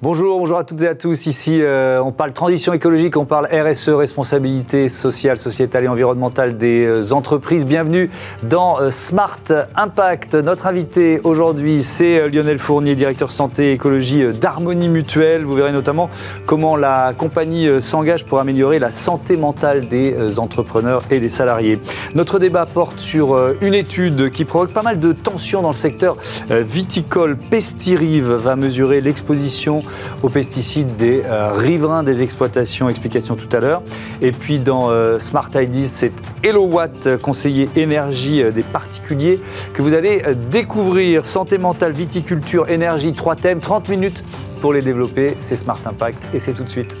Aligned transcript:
Bonjour, 0.00 0.38
bonjour 0.38 0.58
à 0.58 0.62
toutes 0.62 0.80
et 0.82 0.86
à 0.86 0.94
tous. 0.94 1.26
Ici, 1.26 1.58
euh, 1.60 2.00
on 2.00 2.12
parle 2.12 2.32
transition 2.32 2.72
écologique, 2.72 3.16
on 3.16 3.24
parle 3.24 3.46
RSE, 3.46 3.88
responsabilité 3.88 4.86
sociale, 4.86 5.38
sociétale 5.38 5.86
et 5.86 5.88
environnementale 5.88 6.56
des 6.56 6.86
euh, 6.86 7.12
entreprises. 7.12 7.64
Bienvenue 7.64 8.08
dans 8.44 8.80
euh, 8.80 8.92
Smart 8.92 9.40
Impact. 9.74 10.36
Notre 10.36 10.68
invité 10.68 11.20
aujourd'hui, 11.24 11.82
c'est 11.82 12.28
Lionel 12.28 12.60
Fournier, 12.60 12.94
directeur 12.94 13.32
santé 13.32 13.70
et 13.70 13.72
écologie 13.72 14.24
d'Harmonie 14.40 14.88
Mutuelle. 14.88 15.44
Vous 15.44 15.54
verrez 15.54 15.72
notamment 15.72 16.10
comment 16.46 16.76
la 16.76 17.12
compagnie 17.12 17.68
s'engage 17.82 18.24
pour 18.24 18.38
améliorer 18.38 18.78
la 18.78 18.92
santé 18.92 19.36
mentale 19.36 19.88
des 19.88 20.38
entrepreneurs 20.38 21.02
et 21.10 21.18
des 21.18 21.28
salariés. 21.28 21.80
Notre 22.14 22.38
débat 22.38 22.66
porte 22.66 23.00
sur 23.00 23.36
une 23.60 23.74
étude 23.74 24.30
qui 24.30 24.44
provoque 24.44 24.72
pas 24.72 24.82
mal 24.82 25.00
de 25.00 25.12
tensions 25.12 25.60
dans 25.60 25.70
le 25.70 25.74
secteur 25.74 26.16
viticole. 26.48 27.36
Pestirive 27.36 28.30
va 28.30 28.54
mesurer 28.54 29.00
l'exposition 29.00 29.82
aux 30.22 30.28
pesticides 30.28 30.96
des 30.96 31.22
euh, 31.24 31.52
riverains 31.52 32.02
des 32.02 32.22
exploitations. 32.22 32.88
Explication 32.88 33.36
tout 33.36 33.48
à 33.56 33.60
l'heure. 33.60 33.82
Et 34.22 34.32
puis 34.32 34.58
dans 34.58 34.90
euh, 34.90 35.18
Smart 35.18 35.50
Ideas, 35.54 35.88
c'est 35.88 36.12
Hello 36.42 36.66
Watt, 36.66 37.16
conseiller 37.22 37.68
énergie 37.76 38.42
euh, 38.42 38.50
des 38.50 38.62
particuliers, 38.62 39.40
que 39.74 39.82
vous 39.82 39.94
allez 39.94 40.22
découvrir. 40.50 41.26
Santé 41.26 41.58
mentale, 41.58 41.92
viticulture, 41.92 42.68
énergie, 42.68 43.12
trois 43.12 43.36
thèmes, 43.36 43.60
30 43.60 43.88
minutes 43.88 44.24
pour 44.60 44.72
les 44.72 44.82
développer. 44.82 45.36
C'est 45.40 45.56
Smart 45.56 45.80
Impact 45.84 46.22
et 46.34 46.38
c'est 46.38 46.52
tout 46.52 46.64
de 46.64 46.68
suite. 46.68 46.96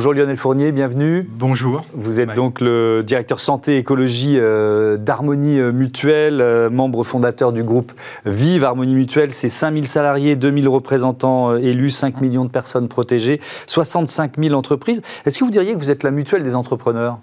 Bonjour 0.00 0.14
Lionel 0.14 0.38
Fournier, 0.38 0.72
bienvenue. 0.72 1.28
Bonjour. 1.28 1.84
Vous 1.92 2.20
êtes 2.20 2.32
donc 2.32 2.62
le 2.62 3.02
directeur 3.04 3.38
santé 3.38 3.74
et 3.74 3.76
écologie 3.76 4.38
euh, 4.38 4.96
d'Harmonie 4.96 5.60
euh, 5.60 5.72
Mutuelle, 5.72 6.40
euh, 6.40 6.70
membre 6.70 7.04
fondateur 7.04 7.52
du 7.52 7.62
groupe 7.62 7.92
Vive 8.24 8.64
Harmonie 8.64 8.94
Mutuelle. 8.94 9.30
C'est 9.30 9.50
5000 9.50 9.86
salariés, 9.86 10.36
2000 10.36 10.68
représentants 10.70 11.54
élus, 11.54 11.90
5 11.90 12.22
millions 12.22 12.46
de 12.46 12.50
personnes 12.50 12.88
protégées, 12.88 13.42
65 13.66 14.38
000 14.38 14.54
entreprises. 14.54 15.02
Est-ce 15.26 15.38
que 15.38 15.44
vous 15.44 15.50
diriez 15.50 15.74
que 15.74 15.78
vous 15.78 15.90
êtes 15.90 16.02
la 16.02 16.12
mutuelle 16.12 16.44
des 16.44 16.56
entrepreneurs? 16.56 17.18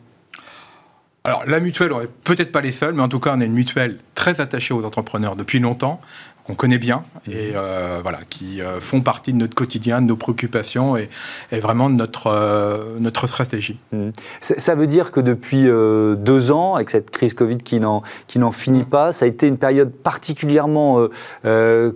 Alors, 1.24 1.46
la 1.48 1.60
mutuelle, 1.60 1.92
on 1.94 2.02
n'est 2.02 2.10
peut-être 2.24 2.52
pas 2.52 2.62
les 2.62 2.72
seuls, 2.72 2.94
mais 2.94 3.02
en 3.02 3.10
tout 3.10 3.20
cas, 3.20 3.34
on 3.36 3.42
est 3.42 3.48
une 3.48 3.54
mutuelle 3.54 3.98
très 4.14 4.40
attachée 4.40 4.76
aux 4.76 4.86
entrepreneurs 4.86 5.36
depuis 5.36 5.58
longtemps 5.58 6.00
qu'on 6.48 6.56
connaît 6.56 6.78
bien 6.78 7.04
et 7.30 7.50
mhm. 7.50 7.54
euh, 7.56 8.00
voilà, 8.02 8.20
qui 8.30 8.62
euh, 8.62 8.80
font 8.80 9.02
partie 9.02 9.34
de 9.34 9.38
notre 9.38 9.54
quotidien, 9.54 10.02
de 10.02 10.08
nos 10.08 10.16
préoccupations 10.16 10.96
et, 10.96 11.10
vraiment 11.52 11.90
de 11.90 11.96
notre, 11.96 12.28
euh, 12.28 12.98
notre 13.00 13.28
stratégie. 13.28 13.80
Mhm. 13.92 14.14
Ça 14.40 14.76
veut 14.76 14.88
dire 14.88 15.12
que 15.12 15.20
depuis 15.20 15.66
deux 15.66 16.52
ans, 16.52 16.76
avec 16.76 16.90
cette 16.90 17.12
crise 17.12 17.34
Covid 17.34 17.58
qui 17.58 17.80
n'en, 17.80 18.02
qui 18.28 18.40
n'en 18.40 18.52
finit 18.52 18.80
mhm. 18.80 18.86
pas, 18.86 19.12
ça 19.12 19.26
a 19.26 19.28
été 19.28 19.48
une 19.48 19.58
période 19.58 19.92
particulièrement 19.92 21.08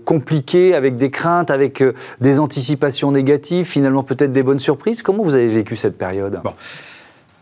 compliquée, 0.05 0.75
avec 0.75 0.97
des 0.97 1.09
craintes, 1.09 1.51
avec 1.51 1.83
des 2.19 2.39
anticipations 2.39 3.11
négatives, 3.11 3.65
finalement 3.65 4.03
peut-être 4.03 4.33
des 4.33 4.43
bonnes 4.43 4.59
surprises. 4.59 5.01
Comment 5.01 5.23
vous 5.23 5.35
avez 5.35 5.47
vécu 5.47 5.75
cette 5.75 5.97
période? 5.97 6.41
Bon. 6.43 6.53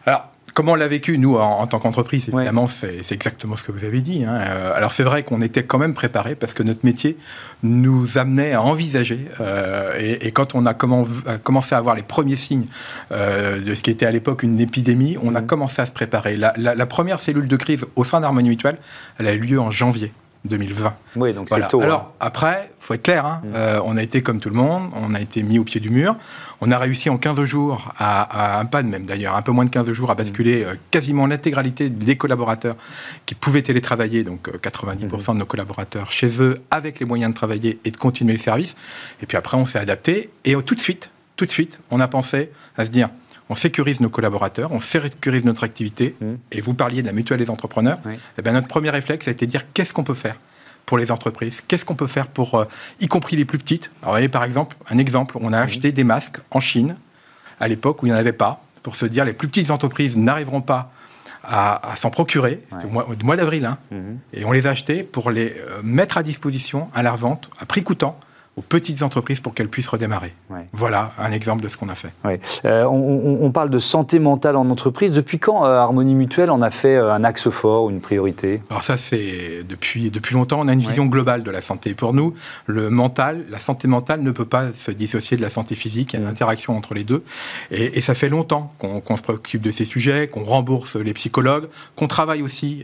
Alors, 0.06 0.30
Comment 0.60 0.74
on 0.74 0.76
l'a 0.76 0.90
vécu, 0.90 1.18
nous, 1.18 1.38
en, 1.38 1.66
tant 1.68 1.80
qu'entreprise 1.80 2.28
Évidemment, 2.28 2.68
c'est 2.68 3.14
exactement 3.14 3.56
ce 3.56 3.64
que 3.64 3.72
vous 3.72 3.86
avez 3.86 4.02
dit. 4.02 4.26
Hein. 4.26 4.42
Euh, 4.42 4.74
alors, 4.76 4.92
c'est 4.92 5.04
vrai 5.04 5.24
qu'on 5.24 5.42
était 5.42 5.64
quand 5.64 5.78
même 5.78 5.94
préparé 5.94 6.36
parce 6.36 6.54
que 6.54 6.64
notre 6.64 6.82
métier 6.84 7.16
nous 7.64 8.18
amenait 8.18 8.52
à 8.52 8.62
envisager. 8.62 9.30
Euh, 9.40 9.94
et, 9.98 10.34
quand 10.34 10.56
on 10.56 10.66
a 10.66 10.74
commencé 10.74 11.76
à 11.76 11.78
avoir 11.78 11.96
les 11.96 12.02
premiers 12.02 12.36
signes 12.36 12.66
euh, 13.14 13.62
de 13.62 13.74
ce 13.74 13.82
qui 13.82 13.90
était 13.90 14.06
à 14.06 14.12
l'époque 14.12 14.44
une 14.44 14.60
épidémie, 14.60 15.16
on 15.24 15.34
a 15.34 15.42
commencé 15.42 15.82
à 15.82 15.86
se 15.86 15.94
préparer. 15.94 16.36
La, 16.36 16.52
la 16.58 16.86
première 16.86 17.22
cellule 17.22 17.48
de 17.48 17.56
crise 17.56 17.86
au 17.96 18.04
sein 18.04 18.20
d'Harmonie 18.20 18.50
Mutuelle, 18.50 18.80
elle 19.18 19.28
a 19.28 19.34
eu 19.34 19.40
lieu 19.40 19.62
en 19.62 19.72
janvier. 19.72 20.12
2020. 20.46 20.94
Oui, 21.18 21.34
donc 21.34 21.50
c'est 21.50 21.68
tôt. 21.68 21.82
Alors, 21.82 22.00
hein. 22.02 22.12
après, 22.20 22.72
il 22.80 22.84
faut 22.84 22.94
être 22.94 23.04
clair, 23.04 23.26
hein, 23.26 23.42
mm. 23.44 23.52
euh, 23.56 23.80
on 23.84 23.98
a 23.98 24.04
été 24.04 24.22
comme 24.22 24.40
tout 24.40 24.50
le 24.50 24.56
monde, 24.56 24.90
on 24.96 25.14
a 25.14 25.20
été 25.20 25.44
mis 25.44 25.60
au 25.60 25.64
pied 25.64 25.82
du 25.82 25.90
mur. 25.90 26.16
On 26.62 26.72
a 26.72 26.78
réussi 26.78 27.10
en 27.10 27.18
15 27.18 27.44
jours, 27.44 27.94
à, 27.98 28.60
un 28.60 28.66
pas 28.66 28.82
de 28.82 28.88
même 28.88 29.06
d'ailleurs, 29.06 29.36
un 29.36 29.42
peu 29.42 29.52
moins 29.52 29.66
de 29.66 29.70
15 29.70 29.92
jours, 29.92 30.12
à 30.12 30.16
basculer 30.16 30.64
mm. 30.64 30.68
euh, 30.68 30.76
quasiment 30.92 31.28
l'intégralité 31.28 31.90
des 31.90 32.16
collaborateurs 32.16 32.76
qui 33.26 33.36
pouvaient 33.36 33.62
télétravailler, 33.62 34.24
donc 34.24 34.50
90% 34.50 34.54
euh, 34.54 35.08
mm-hmm. 35.08 35.34
de 35.34 35.40
nos 35.40 35.46
collaborateurs 35.46 36.12
chez 36.12 36.42
eux, 36.42 36.62
avec 36.72 37.00
les 37.00 37.06
moyens 37.06 37.34
de 37.34 37.36
travailler 37.36 37.80
et 37.84 37.92
de 37.92 37.98
continuer 37.98 38.34
le 38.34 38.40
service. 38.40 38.78
Et 39.22 39.26
puis 39.26 39.38
après, 39.38 39.58
on 39.58 39.66
s'est 39.66 39.80
adapté. 39.80 40.30
Et 40.46 40.56
tout 40.56 40.76
de 40.76 40.80
suite, 40.80 41.10
tout 41.36 41.46
de 41.46 41.52
suite, 41.52 41.80
on 41.92 42.00
a 42.00 42.08
pensé 42.08 42.52
à 42.78 42.86
se 42.86 42.92
dire, 42.92 43.10
on 43.50 43.56
sécurise 43.56 44.00
nos 44.00 44.10
collaborateurs, 44.10 44.72
on 44.72 44.80
sécurise 44.80 45.44
notre 45.44 45.64
activité. 45.64 46.16
Mmh. 46.22 46.26
Et 46.52 46.62
vous 46.62 46.76
parliez 46.76 47.02
de 47.02 47.08
la 47.08 47.14
mutuelle 47.14 47.40
des 47.40 47.50
entrepreneurs. 47.50 47.98
Et 48.08 48.18
eh 48.38 48.42
bien, 48.42 48.54
notre 48.54 48.68
premier 48.68 48.92
réflexe 48.92 49.28
a 49.28 49.32
été 49.32 49.46
de 49.46 49.52
dire 49.52 49.66
qu'est-ce 49.74 49.94
qu'on 49.94 50.04
peut 50.04 50.14
faire 50.14 50.36
pour 50.86 50.98
les 50.98 51.12
entreprises? 51.12 51.62
Qu'est-ce 51.68 51.84
qu'on 51.84 51.96
peut 51.96 52.08
faire 52.08 52.28
pour, 52.28 52.56
euh, 52.56 52.66
y 53.00 53.08
compris 53.08 53.36
les 53.36 53.46
plus 53.46 53.58
petites? 53.58 53.92
Alors, 54.02 54.12
vous 54.12 54.18
voyez, 54.18 54.30
par 54.30 54.44
exemple, 54.44 54.78
un 54.90 54.98
exemple, 55.00 55.38
on 55.42 55.52
a 55.52 55.60
mmh. 55.60 55.64
acheté 55.64 55.92
des 55.92 56.04
masques 56.04 56.40
en 56.52 56.60
Chine 56.60 56.96
à 57.60 57.68
l'époque 57.68 58.04
où 58.04 58.06
il 58.06 58.10
n'y 58.10 58.16
en 58.16 58.20
avait 58.20 58.34
pas, 58.34 58.64
pour 58.84 58.96
se 58.96 59.06
dire 59.06 59.26
les 59.26 59.34
plus 59.34 59.48
petites 59.48 59.72
entreprises 59.72 60.16
n'arriveront 60.16 60.62
pas 60.62 60.92
à, 61.44 61.96
s'en 61.98 62.10
procurer, 62.12 62.62
au 62.84 62.88
mois, 62.90 63.08
mois 63.24 63.36
d'avril, 63.36 63.66
hein. 63.66 63.78
mmh. 63.92 63.98
et 64.34 64.46
on 64.46 64.52
les 64.52 64.68
a 64.68 64.72
achetés 64.72 65.04
pour 65.04 65.32
les 65.32 65.56
euh, 65.58 65.80
mettre 65.84 66.18
à 66.18 66.24
disposition 66.24 66.90
à 66.94 67.02
la 67.02 67.14
revente 67.14 67.50
à 67.60 67.66
prix 67.66 67.82
coûtant 67.82 68.20
aux 68.60 68.62
petites 68.62 69.04
entreprises 69.04 69.40
pour 69.40 69.54
qu'elles 69.54 69.70
puissent 69.70 69.88
redémarrer. 69.88 70.34
Voilà 70.74 71.14
un 71.18 71.32
exemple 71.32 71.64
de 71.64 71.70
ce 71.70 71.78
qu'on 71.78 71.88
a 71.88 71.96
fait. 71.96 72.12
Euh, 72.66 72.84
on, 72.86 73.52
parle 73.52 73.70
de 73.70 73.80
santé 73.80 74.20
mentale 74.20 74.58
en 74.58 74.70
entreprise. 74.70 75.14
Depuis 75.14 75.40
quand 75.40 75.66
euh, 75.66 75.78
Harmonie 75.78 76.14
Mutuelle 76.14 76.52
en 76.52 76.62
a 76.62 76.70
fait 76.70 76.96
euh, 76.96 77.14
un 77.14 77.24
axe 77.24 77.50
fort 77.50 77.86
ou 77.86 77.90
une 77.90 78.02
priorité? 78.02 78.62
Alors 78.70 78.84
ça, 78.84 78.98
c'est 78.98 79.64
depuis, 79.68 80.12
depuis 80.12 80.36
longtemps, 80.36 80.60
on 80.60 80.68
a 80.68 80.74
une 80.74 80.82
vision 80.82 81.06
globale 81.06 81.44
de 81.44 81.52
la 81.52 81.62
santé. 81.62 81.94
Pour 81.94 82.14
nous, 82.14 82.34
le 82.66 82.90
mental, 82.90 83.46
la 83.50 83.60
santé 83.60 83.88
mentale 83.88 84.22
ne 84.22 84.32
peut 84.32 84.46
pas 84.46 84.74
se 84.74 84.92
dissocier 84.92 85.38
de 85.38 85.42
la 85.42 85.50
santé 85.50 85.74
physique. 85.74 86.14
Il 86.14 86.18
y 86.18 86.20
a 86.20 86.24
une 86.24 86.30
interaction 86.30 86.76
entre 86.76 86.94
les 86.94 87.06
deux. 87.06 87.24
Et, 87.72 88.02
ça 88.02 88.16
fait 88.16 88.30
longtemps 88.30 88.74
qu'on 88.80 89.18
se 89.18 89.22
préoccupe 89.22 89.62
de 89.62 89.72
ces 89.72 89.86
sujets, 89.86 90.28
qu'on 90.28 90.44
rembourse 90.44 90.96
les 90.96 91.14
psychologues, 91.14 91.68
qu'on 91.96 92.08
travaille 92.08 92.42
aussi 92.42 92.84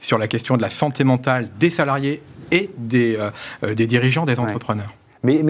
sur 0.00 0.18
la 0.18 0.26
question 0.26 0.56
de 0.56 0.62
la 0.62 0.70
santé 0.70 1.04
mentale 1.04 1.48
des 1.60 1.70
salariés 1.70 2.20
et 2.50 2.70
des, 2.76 3.16
des 3.62 3.86
dirigeants 3.86 4.24
des 4.24 4.40
entrepreneurs. 4.40 4.92
Mais, 5.22 5.42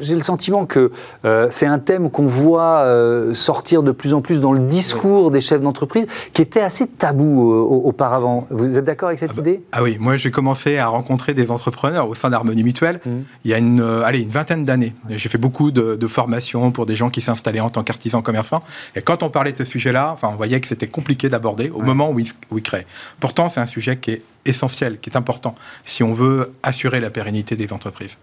j'ai 0.00 0.14
le 0.14 0.20
sentiment 0.20 0.66
que 0.66 0.90
euh, 1.24 1.46
c'est 1.50 1.66
un 1.66 1.78
thème 1.78 2.10
qu'on 2.10 2.26
voit 2.26 2.84
euh, 2.84 3.34
sortir 3.34 3.82
de 3.82 3.92
plus 3.92 4.14
en 4.14 4.20
plus 4.20 4.40
dans 4.40 4.52
le 4.52 4.60
discours 4.60 5.30
des 5.30 5.40
chefs 5.40 5.60
d'entreprise, 5.60 6.06
qui 6.32 6.42
était 6.42 6.60
assez 6.60 6.86
tabou 6.86 7.52
euh, 7.52 7.60
auparavant. 7.60 8.46
Vous 8.50 8.78
êtes 8.78 8.84
d'accord 8.84 9.08
avec 9.08 9.18
cette 9.18 9.30
ah 9.32 9.40
bah, 9.40 9.50
idée? 9.50 9.64
Ah 9.72 9.82
oui, 9.82 9.96
moi 10.00 10.16
j'ai 10.16 10.30
commencé 10.30 10.78
à 10.78 10.88
rencontrer 10.88 11.34
des 11.34 11.50
entrepreneurs 11.50 12.08
au 12.08 12.14
sein 12.14 12.30
d'Harmonie 12.30 12.64
Mutuelle 12.64 13.00
mmh. 13.04 13.10
il 13.44 13.50
y 13.50 13.54
a 13.54 13.58
une, 13.58 13.80
allez, 14.04 14.20
une 14.20 14.28
vingtaine 14.28 14.64
d'années. 14.64 14.94
J'ai 15.08 15.28
fait 15.28 15.38
beaucoup 15.38 15.70
de, 15.70 16.06
formations 16.06 16.72
pour 16.72 16.84
des 16.84 16.94
gens 16.94 17.08
qui 17.08 17.22
s'installaient 17.22 17.60
en 17.60 17.70
tant 17.70 17.82
qu'artisans 17.84 18.22
commerçants. 18.22 18.60
Et 18.96 19.02
quand 19.02 19.22
on 19.22 19.30
parlait 19.30 19.52
de 19.52 19.58
ce 19.58 19.64
sujet-là, 19.64 20.10
enfin, 20.12 20.28
on 20.30 20.36
voyait 20.36 20.60
que 20.60 20.66
c'était 20.66 20.88
compliqué 20.88 21.28
d'aborder 21.30 21.70
au 21.70 21.80
moment 21.80 22.10
où 22.10 22.18
ils, 22.18 22.28
où 22.50 22.58
ils 22.58 22.62
créent. 22.62 22.86
Pourtant, 23.18 23.48
c'est 23.48 23.60
un 23.60 23.66
sujet 23.66 23.96
qui 23.96 24.10
est 24.10 24.22
essentiel, 24.44 24.98
qui 24.98 25.10
est 25.10 25.16
important, 25.16 25.54
si 25.84 26.02
on 26.02 26.12
veut 26.12 26.52
assurer 26.62 27.00
la 27.00 27.10
pérennité 27.10 27.56
des 27.56 27.72
entreprises. 27.72 28.18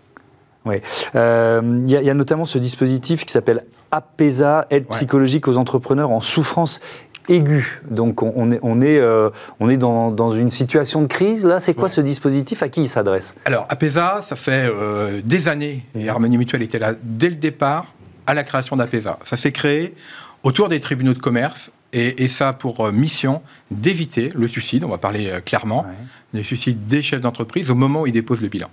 Oui. 0.66 0.82
Euh, 1.16 1.78
il 1.82 1.90
y, 1.90 2.10
a 2.10 2.14
notamment 2.14 2.46
ce 2.46 2.58
dispositif 2.58 3.26
qui 3.26 3.32
s'appelle 3.32 3.62
APESA, 3.92 4.68
aide 4.70 4.88
psychologique 4.88 5.48
aux 5.48 5.58
entrepreneurs 5.58 6.12
en 6.12 6.20
souffrance 6.20 6.82
aiguë. 7.30 7.82
Donc 7.90 8.24
on 8.24 8.52
est, 8.52 8.60
on 8.62 8.82
est, 8.82 8.98
euh, 8.98 9.30
on 9.60 9.70
est 9.70 9.78
dans, 9.78 10.12
dans, 10.12 10.34
une 10.34 10.50
situation 10.50 11.02
de 11.02 11.08
crise. 11.08 11.46
Là, 11.46 11.60
c'est 11.60 11.74
quoi 11.74 11.88
ce 11.88 12.02
dispositif? 12.02 12.62
À 12.62 12.70
qui 12.70 12.82
il 12.82 12.90
s'adresse? 12.90 13.36
Alors 13.46 13.68
APESA, 13.70 14.22
ça 14.24 14.36
fait 14.36 14.66
euh, 14.66 15.22
des 15.24 15.48
années, 15.48 15.86
et 15.96 16.06
mmh. 16.06 16.10
Harmonie 16.10 16.38
Mutuelle 16.38 16.64
était 16.64 16.80
là 16.80 16.94
dès 17.02 17.30
le 17.30 17.36
départ 17.36 17.94
à 18.28 18.34
la 18.34 18.44
création 18.44 18.76
d'APESA. 18.76 19.18
Ça 19.26 19.38
s'est 19.38 19.54
créé 19.54 19.96
autour 20.44 20.70
des 20.70 20.80
tribunaux 20.80 21.14
de 21.14 21.20
commerce 21.20 21.72
et, 21.92 22.28
ça 22.28 22.50
a 22.50 22.54
pour 22.54 22.92
mission 22.92 23.42
d'éviter 23.72 24.32
le 24.36 24.48
suicide, 24.48 24.84
on 24.84 24.90
va 24.90 25.00
parler 25.00 25.34
clairement, 25.44 25.88
le 26.34 26.44
suicide 26.44 26.88
des 26.88 27.02
chefs 27.02 27.22
d'entreprise 27.22 27.72
au 27.72 27.76
moment 27.76 28.02
où 28.02 28.08
ils 28.08 28.12
déposent 28.12 28.42
le 28.42 28.50
bilan. 28.50 28.70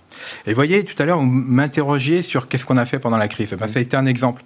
Et 0.47 0.50
vous 0.50 0.56
voyez, 0.56 0.85
tout 0.85 1.00
à 1.03 1.06
l'heure, 1.06 1.19
vous 1.19 1.25
m'interrogiez 1.25 2.23
sur 2.23 2.49
qu'est-ce 2.49 2.67
qu'on 2.67 2.76
a 2.76 2.87
fait 2.87 2.99
pendant 2.99 3.17
la 3.17 3.29
crise. 3.29 3.55
Ben, 3.58 3.67
ça 3.69 3.79
a 3.79 3.82
été 3.82 3.97
un 3.97 4.06
exemple. 4.06 4.43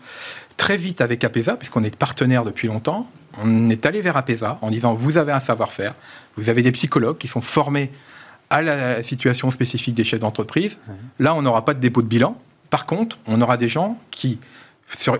Très 0.56 0.76
vite 0.76 1.00
avec 1.00 1.24
APESA, 1.24 1.56
puisqu'on 1.56 1.82
est 1.82 1.96
partenaire 1.96 2.44
depuis 2.44 2.68
longtemps, 2.68 3.10
on 3.42 3.70
est 3.70 3.86
allé 3.86 4.00
vers 4.00 4.16
APESA 4.16 4.58
en 4.60 4.70
disant, 4.70 4.94
vous 4.94 5.16
avez 5.16 5.32
un 5.32 5.40
savoir-faire, 5.40 5.94
vous 6.36 6.48
avez 6.48 6.62
des 6.62 6.72
psychologues 6.72 7.18
qui 7.18 7.28
sont 7.28 7.40
formés 7.40 7.90
à 8.50 8.62
la 8.62 9.02
situation 9.02 9.50
spécifique 9.50 9.94
des 9.94 10.04
chefs 10.04 10.20
d'entreprise. 10.20 10.78
Là, 11.18 11.34
on 11.34 11.42
n'aura 11.42 11.64
pas 11.64 11.72
de 11.72 11.80
dépôt 11.80 12.02
de 12.02 12.08
bilan. 12.08 12.36
Par 12.68 12.84
contre, 12.84 13.18
on 13.26 13.40
aura 13.40 13.56
des 13.56 13.68
gens 13.68 13.98
qui 14.10 14.38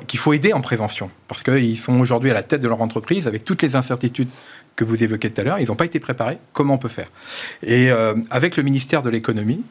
qu'il 0.06 0.19
faut 0.19 0.32
aider 0.32 0.52
en 0.52 0.61
prévention, 0.61 1.11
parce 1.28 1.43
qu'ils 1.43 1.78
sont 1.78 1.99
aujourd'hui 2.00 2.31
à 2.31 2.34
la 2.34 2.43
tête 2.43 2.61
de 2.61 2.69
leur 2.69 2.82
entreprise 2.82 3.26
avec 3.26 3.44
toutes 3.44 3.62
les 3.62 3.76
incertitudes 3.76 4.28
que 4.76 4.84
vous 4.84 5.02
évoquez 5.02 5.31
tout 5.31 5.40
à 5.40 5.44
l'heure. 5.44 5.58
Ils 5.58 5.69
n'ont 5.69 5.76
pas 5.76 5.84
été 5.84 6.00
préparés. 6.00 6.38
Comment 6.52 6.75
on 6.75 6.78
peut 6.78 6.88
faire? 6.88 7.08
Et 7.62 7.90
euh, 7.90 8.14
avec 8.31 8.56
le 8.56 8.62
ministère 8.62 9.02
de 9.02 9.11
l'économie, 9.11 9.62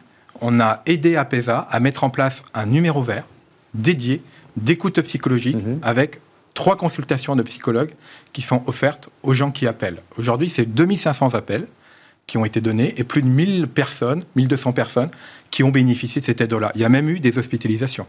on 0.41 0.59
a 0.59 0.81
aidé 0.85 1.15
APESA 1.15 1.67
à 1.69 1.79
mettre 1.79 2.03
en 2.03 2.09
place 2.09 2.43
un 2.53 2.65
numéro 2.65 3.01
vert 3.01 3.25
dédié 3.73 4.21
d'écoute 4.57 5.01
psychologique 5.01 5.57
mhm. 5.57 5.79
avec 5.81 6.21
trois 6.53 6.75
consultations 6.75 7.35
de 7.35 7.43
psychologues 7.43 7.93
qui 8.33 8.41
sont 8.41 8.63
offertes 8.67 9.09
aux 9.23 9.33
gens 9.33 9.51
qui 9.51 9.67
appellent. 9.67 10.01
Aujourd'hui, 10.17 10.49
c'est 10.49 10.65
2500 10.65 11.33
appels 11.33 11.67
qui 12.27 12.37
ont 12.37 12.45
été 12.45 12.61
données 12.61 12.93
et 12.97 13.03
plus 13.03 13.21
de 13.21 13.27
1000 13.27 13.67
personnes, 13.67 14.23
1200 14.35 14.73
personnes 14.73 15.09
qui 15.51 15.63
ont 15.63 15.69
bénéficié 15.69 16.21
de 16.21 16.25
cette 16.25 16.41
aide-là. 16.41 16.71
Il 16.75 16.81
y 16.81 16.85
a 16.85 16.89
même 16.89 17.09
eu 17.09 17.19
des 17.19 17.37
hospitalisations. 17.37 18.05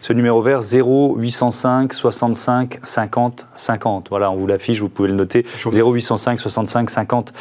Ce 0.00 0.12
numéro 0.12 0.40
vert 0.40 0.60
0805 0.62 1.92
65 1.92 2.78
50 2.82 3.48
50. 3.54 4.06
Voilà, 4.08 4.30
on 4.30 4.36
vous 4.36 4.46
l'affiche, 4.46 4.80
vous 4.80 4.88
pouvez 4.88 5.08
le 5.08 5.14
noter. 5.14 5.44
0805 5.64 6.38
65 6.38 6.90
50 6.90 7.32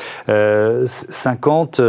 50. 0.86 1.82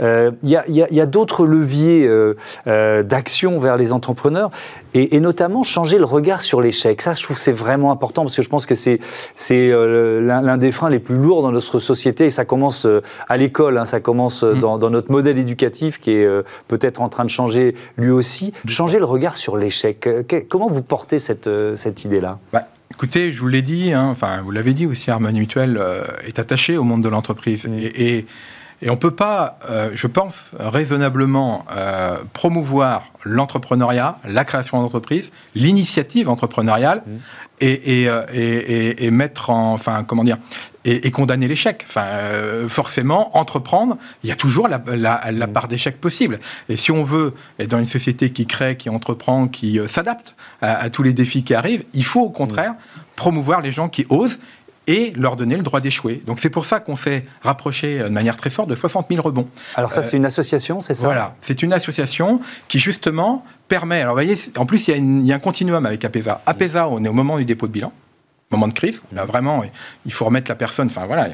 Il 0.00 0.50
y 0.50 1.00
a, 1.00 1.06
d'autres 1.06 1.46
leviers 1.46 2.06
euh, 2.06 2.36
euh, 2.66 3.02
d'action 3.02 3.58
vers 3.58 3.76
les 3.76 3.92
entrepreneurs 3.92 4.50
et, 4.94 5.18
notamment 5.18 5.64
changer 5.64 5.98
le 5.98 6.04
regard 6.04 6.40
sur 6.40 6.60
l'échec. 6.60 7.02
Ça, 7.02 7.12
je 7.14 7.22
trouve 7.22 7.36
que 7.36 7.42
c'est 7.42 7.52
vraiment 7.52 7.90
important 7.90 8.22
parce 8.22 8.36
que 8.36 8.42
je 8.42 8.48
pense 8.48 8.64
que 8.64 8.76
c'est 8.76 9.00
euh, 9.50 10.20
l'un 10.20 10.56
des 10.56 10.70
freins 10.70 10.90
les 10.90 11.00
plus 11.00 11.16
lourds 11.16 11.42
dans 11.42 11.50
notre 11.50 11.80
société 11.80 12.26
et 12.26 12.30
ça 12.30 12.44
commence 12.44 12.86
à 13.28 13.36
l'école, 13.36 13.76
hein. 13.76 13.84
ça 13.84 13.98
commence 13.98 14.44
mmh. 14.44 14.60
dans, 14.60 14.90
notre 14.90 15.10
modèle 15.10 15.38
éducatif 15.38 15.98
qui 15.98 16.12
est 16.12 16.28
peut-être 16.68 16.83
en 17.00 17.08
train 17.08 17.24
de 17.24 17.30
changer 17.30 17.74
lui 17.96 18.10
aussi. 18.10 18.52
Changer 18.68 18.98
le 18.98 19.04
regard 19.04 19.36
sur 19.36 19.56
l'échec. 19.56 20.08
Comment 20.48 20.68
vous 20.68 20.82
portez 20.82 21.18
cette, 21.18 21.50
cette 21.76 22.04
idée-là? 22.04 22.38
Bah, 22.52 22.68
Écoutez, 22.90 23.32
je 23.32 23.40
vous 23.40 23.48
l'ai 23.48 23.62
dit, 23.62 23.92
hein, 23.92 24.08
enfin, 24.10 24.40
vous 24.42 24.52
l'avez 24.52 24.72
dit 24.72 24.86
aussi, 24.86 25.10
Harmonie 25.10 25.40
Mutuelle 25.40 25.80
est 26.26 26.38
attaché 26.38 26.76
au 26.76 26.84
monde 26.84 27.02
de 27.02 27.08
l'entreprise. 27.08 27.66
Mmh. 27.66 27.78
et, 27.78 28.26
et 28.84 28.90
on 28.90 28.94
ne 28.94 28.98
peut 28.98 29.12
pas, 29.12 29.58
euh, 29.70 29.90
je 29.94 30.06
pense, 30.06 30.50
raisonnablement 30.58 31.64
euh, 31.74 32.18
promouvoir 32.34 33.06
l'entrepreneuriat, 33.22 34.18
la 34.28 34.44
création 34.44 34.80
d'entreprise, 34.82 35.32
l'initiative 35.54 36.28
entrepreneuriale 36.28 37.02
mmh. 37.06 37.10
euh, 37.62 38.26
et, 38.32 39.06
et, 39.06 39.10
mettre 39.10 39.48
en, 39.50 39.72
enfin, 39.72 40.04
comment 40.04 40.22
dire, 40.22 40.36
et, 40.84 41.10
condamner 41.10 41.48
l'échec. 41.48 41.84
Enfin, 41.88 42.06
forcément, 42.68 43.36
entreprendre, 43.36 43.96
il 44.22 44.28
y 44.28 44.32
a 44.32 44.36
toujours 44.36 44.68
la, 44.68 44.78
mmh. 44.78 45.52
part 45.52 45.68
d'échec 45.68 46.00
possible. 46.00 46.40
Et 46.68 46.76
si 46.76 46.90
on 46.90 47.04
veut 47.04 47.34
être 47.58 47.70
dans 47.70 47.78
une 47.78 47.86
société 47.86 48.30
qui 48.30 48.46
crée, 48.46 48.76
qui 48.76 48.88
entreprend, 48.88 49.48
qui 49.48 49.78
s'adapte 49.86 50.34
à, 50.60 50.90
tous 50.90 51.02
les 51.02 51.12
défis 51.12 51.42
qui 51.42 51.54
arrivent, 51.54 51.84
il 51.94 52.04
faut 52.04 52.22
au 52.22 52.30
contraire 52.30 52.74
promouvoir 53.16 53.60
les 53.60 53.72
gens 53.72 53.88
qui 53.88 54.06
osent 54.10 54.38
et 54.86 55.12
leur 55.16 55.36
donner 55.36 55.56
le 55.56 55.62
droit 55.62 55.80
d'échouer. 55.80 56.22
Donc 56.26 56.40
c'est 56.40 56.50
pour 56.50 56.64
ça 56.64 56.80
qu'on 56.80 56.96
s'est 56.96 57.24
rapproché 57.42 57.98
de 58.00 58.08
manière 58.08 58.36
très 58.36 58.50
forte 58.50 58.68
de 58.68 58.74
60 58.74 59.06
000 59.10 59.22
rebonds. 59.22 59.48
Alors 59.76 59.92
ça, 59.92 60.02
c'est 60.02 60.16
une 60.16 60.26
association, 60.26 60.80
c'est 60.80 60.94
ça? 60.94 61.06
Voilà, 61.06 61.36
c'est 61.40 61.62
une 61.62 61.72
association 61.72 62.40
qui 62.68 62.78
justement 62.78 63.44
permet... 63.68 64.02
Alors 64.02 64.14
vous 64.14 64.22
voyez, 64.22 64.36
en 64.56 64.66
plus, 64.66 64.88
il 64.88 65.26
y, 65.26 65.32
a 65.32 65.36
un 65.36 65.38
continuum 65.38 65.86
avec 65.86 66.04
APESA. 66.04 66.42
APESA, 66.46 66.88
on 66.88 67.02
est 67.04 67.08
au 67.08 67.12
moment 67.12 67.38
du 67.38 67.44
dépôt 67.44 67.66
de 67.66 67.72
bilan, 67.72 67.92
moment 68.54 68.68
de 68.68 68.72
crise. 68.72 69.02
Là, 69.12 69.24
vraiment, 69.24 69.64
il 70.06 70.12
faut 70.12 70.24
remettre 70.24 70.50
la 70.50 70.54
personne, 70.54 70.86
enfin 70.86 71.06
voilà, 71.06 71.28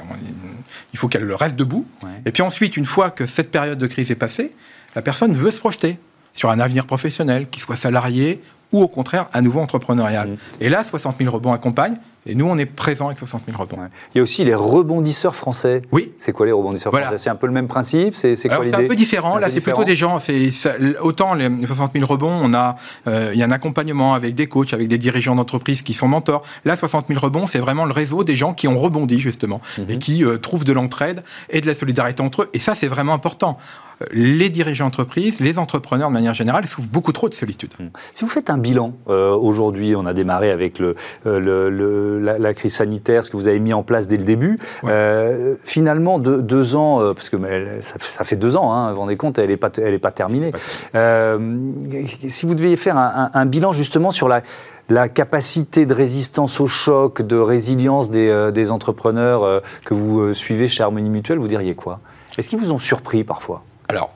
il 0.92 0.98
faut 0.98 1.08
qu'elle 1.08 1.32
reste 1.32 1.56
debout. 1.56 1.86
Et 2.26 2.32
puis 2.32 2.42
ensuite, 2.42 2.76
une 2.76 2.86
fois 2.86 3.10
que 3.10 3.26
cette 3.26 3.50
période 3.50 3.78
de 3.78 3.86
crise 3.86 4.10
est 4.10 4.16
passée, 4.16 4.52
la 4.94 5.02
personne 5.02 5.32
veut 5.32 5.50
se 5.50 5.58
projeter 5.58 5.98
sur 6.34 6.50
un 6.50 6.60
avenir 6.60 6.86
professionnel, 6.86 7.48
qu'il 7.50 7.62
soit 7.62 7.76
salarié 7.76 8.42
ou 8.72 8.82
au 8.82 8.88
contraire 8.88 9.26
à 9.32 9.40
nouveau 9.40 9.60
entrepreneurial. 9.60 10.28
Mmh. 10.28 10.36
Et 10.60 10.68
là, 10.68 10.84
60 10.84 11.16
000 11.18 11.30
rebonds 11.30 11.52
accompagnent. 11.52 11.96
Et 12.26 12.34
nous, 12.34 12.46
on 12.46 12.58
est 12.58 12.66
présent 12.66 13.06
avec 13.06 13.18
60 13.18 13.42
000 13.46 13.58
rebonds. 13.58 13.78
Il 14.14 14.18
y 14.18 14.20
a 14.20 14.22
aussi 14.22 14.44
les 14.44 14.54
rebondisseurs 14.54 15.34
français. 15.34 15.82
Oui. 15.90 16.12
C'est 16.18 16.32
quoi 16.32 16.44
les 16.46 16.52
rebondisseurs 16.52 16.92
français? 16.92 17.16
C'est 17.18 17.30
un 17.30 17.34
peu 17.34 17.46
le 17.46 17.52
même 17.52 17.68
principe? 17.68 18.14
C'est 18.14 18.36
C'est 18.36 18.52
un 18.52 18.88
peu 18.88 18.94
différent. 18.94 19.38
Là, 19.38 19.50
c'est 19.50 19.60
plutôt 19.60 19.84
des 19.84 19.96
gens. 19.96 20.18
autant 21.00 21.34
les 21.34 21.48
60 21.66 21.92
000 21.94 22.06
rebonds, 22.06 22.38
on 22.42 22.52
a, 22.54 22.76
euh, 23.06 23.30
il 23.32 23.38
y 23.38 23.42
a 23.42 23.46
un 23.46 23.50
accompagnement 23.50 24.14
avec 24.14 24.34
des 24.34 24.46
coachs, 24.46 24.72
avec 24.72 24.88
des 24.88 24.98
dirigeants 24.98 25.34
d'entreprise 25.34 25.82
qui 25.82 25.94
sont 25.94 26.08
mentors. 26.08 26.42
Là, 26.64 26.76
60 26.76 27.08
000 27.08 27.20
rebonds, 27.20 27.46
c'est 27.46 27.58
vraiment 27.58 27.84
le 27.84 27.92
réseau 27.92 28.24
des 28.24 28.36
gens 28.36 28.52
qui 28.52 28.68
ont 28.68 28.78
rebondi 28.78 29.20
justement 29.20 29.60
mhm. 29.78 29.90
et 29.90 29.98
qui 29.98 30.24
euh, 30.24 30.38
trouvent 30.38 30.64
de 30.64 30.72
l'entraide 30.72 31.22
et 31.48 31.60
de 31.60 31.66
la 31.66 31.74
solidarité 31.74 32.22
entre 32.22 32.42
eux. 32.42 32.50
Et 32.52 32.60
ça, 32.60 32.74
c'est 32.74 32.88
vraiment 32.88 33.14
important 33.14 33.58
les 34.12 34.48
dirigeants 34.48 34.86
d'entreprise, 34.86 35.40
les 35.40 35.58
entrepreneurs 35.58 36.08
de 36.08 36.14
manière 36.14 36.34
générale 36.34 36.66
souffrent 36.66 36.88
beaucoup 36.88 37.12
trop 37.12 37.28
de 37.28 37.34
solitude. 37.34 37.70
Hmm. 37.78 37.88
Si 38.12 38.24
vous 38.24 38.30
faites 38.30 38.50
un 38.50 38.58
bilan, 38.58 38.94
euh, 39.08 39.32
aujourd'hui, 39.32 39.94
on 39.94 40.06
a 40.06 40.14
démarré 40.14 40.50
avec 40.50 40.78
le, 40.78 40.96
la, 41.24 42.54
crise 42.54 42.74
sanitaire, 42.74 43.24
ce 43.24 43.30
que 43.30 43.36
vous 43.36 43.48
avez 43.48 43.60
mis 43.60 43.72
en 43.72 43.82
place 43.82 44.08
dès 44.08 44.16
le 44.16 44.24
début. 44.24 44.56
Euh, 44.84 45.54
finalement, 45.64 46.18
deux 46.18 46.76
ans, 46.76 47.00
euh, 47.00 47.12
parce 47.12 47.28
que 47.28 47.36
ça, 47.80 48.24
fait 48.24 48.36
deux 48.36 48.56
ans, 48.56 48.72
hein, 48.72 48.88
vous 48.88 48.94
vous 48.94 49.00
rendez 49.02 49.16
compte, 49.16 49.38
elle 49.38 49.50
n'est 49.50 49.56
pas, 49.56 49.70
elle 49.76 49.94
est 49.94 49.98
pas 49.98 50.12
terminée. 50.12 50.52
si 52.28 52.46
vous 52.46 52.54
deviez 52.54 52.76
faire 52.76 52.96
un, 52.96 53.46
bilan 53.46 53.72
justement 53.72 54.10
sur 54.10 54.28
la, 54.28 54.42
la 54.88 55.08
capacité 55.08 55.86
de 55.86 55.94
résistance 55.94 56.60
au 56.60 56.66
choc, 56.66 57.22
de 57.22 57.36
résilience 57.36 58.10
des, 58.10 58.50
des 58.52 58.70
entrepreneurs 58.70 59.62
que 59.84 59.94
vous 59.94 60.34
suivez 60.34 60.68
chez 60.68 60.82
Harmonie 60.82 61.10
Mutuelle, 61.10 61.38
vous 61.38 61.48
diriez 61.48 61.74
quoi? 61.74 62.00
Est-ce 62.38 62.48
qu'ils 62.48 62.58
vous 62.58 62.72
ont 62.72 62.78
surpris 62.78 63.24
parfois? 63.24 63.62
Alors, 63.90 64.12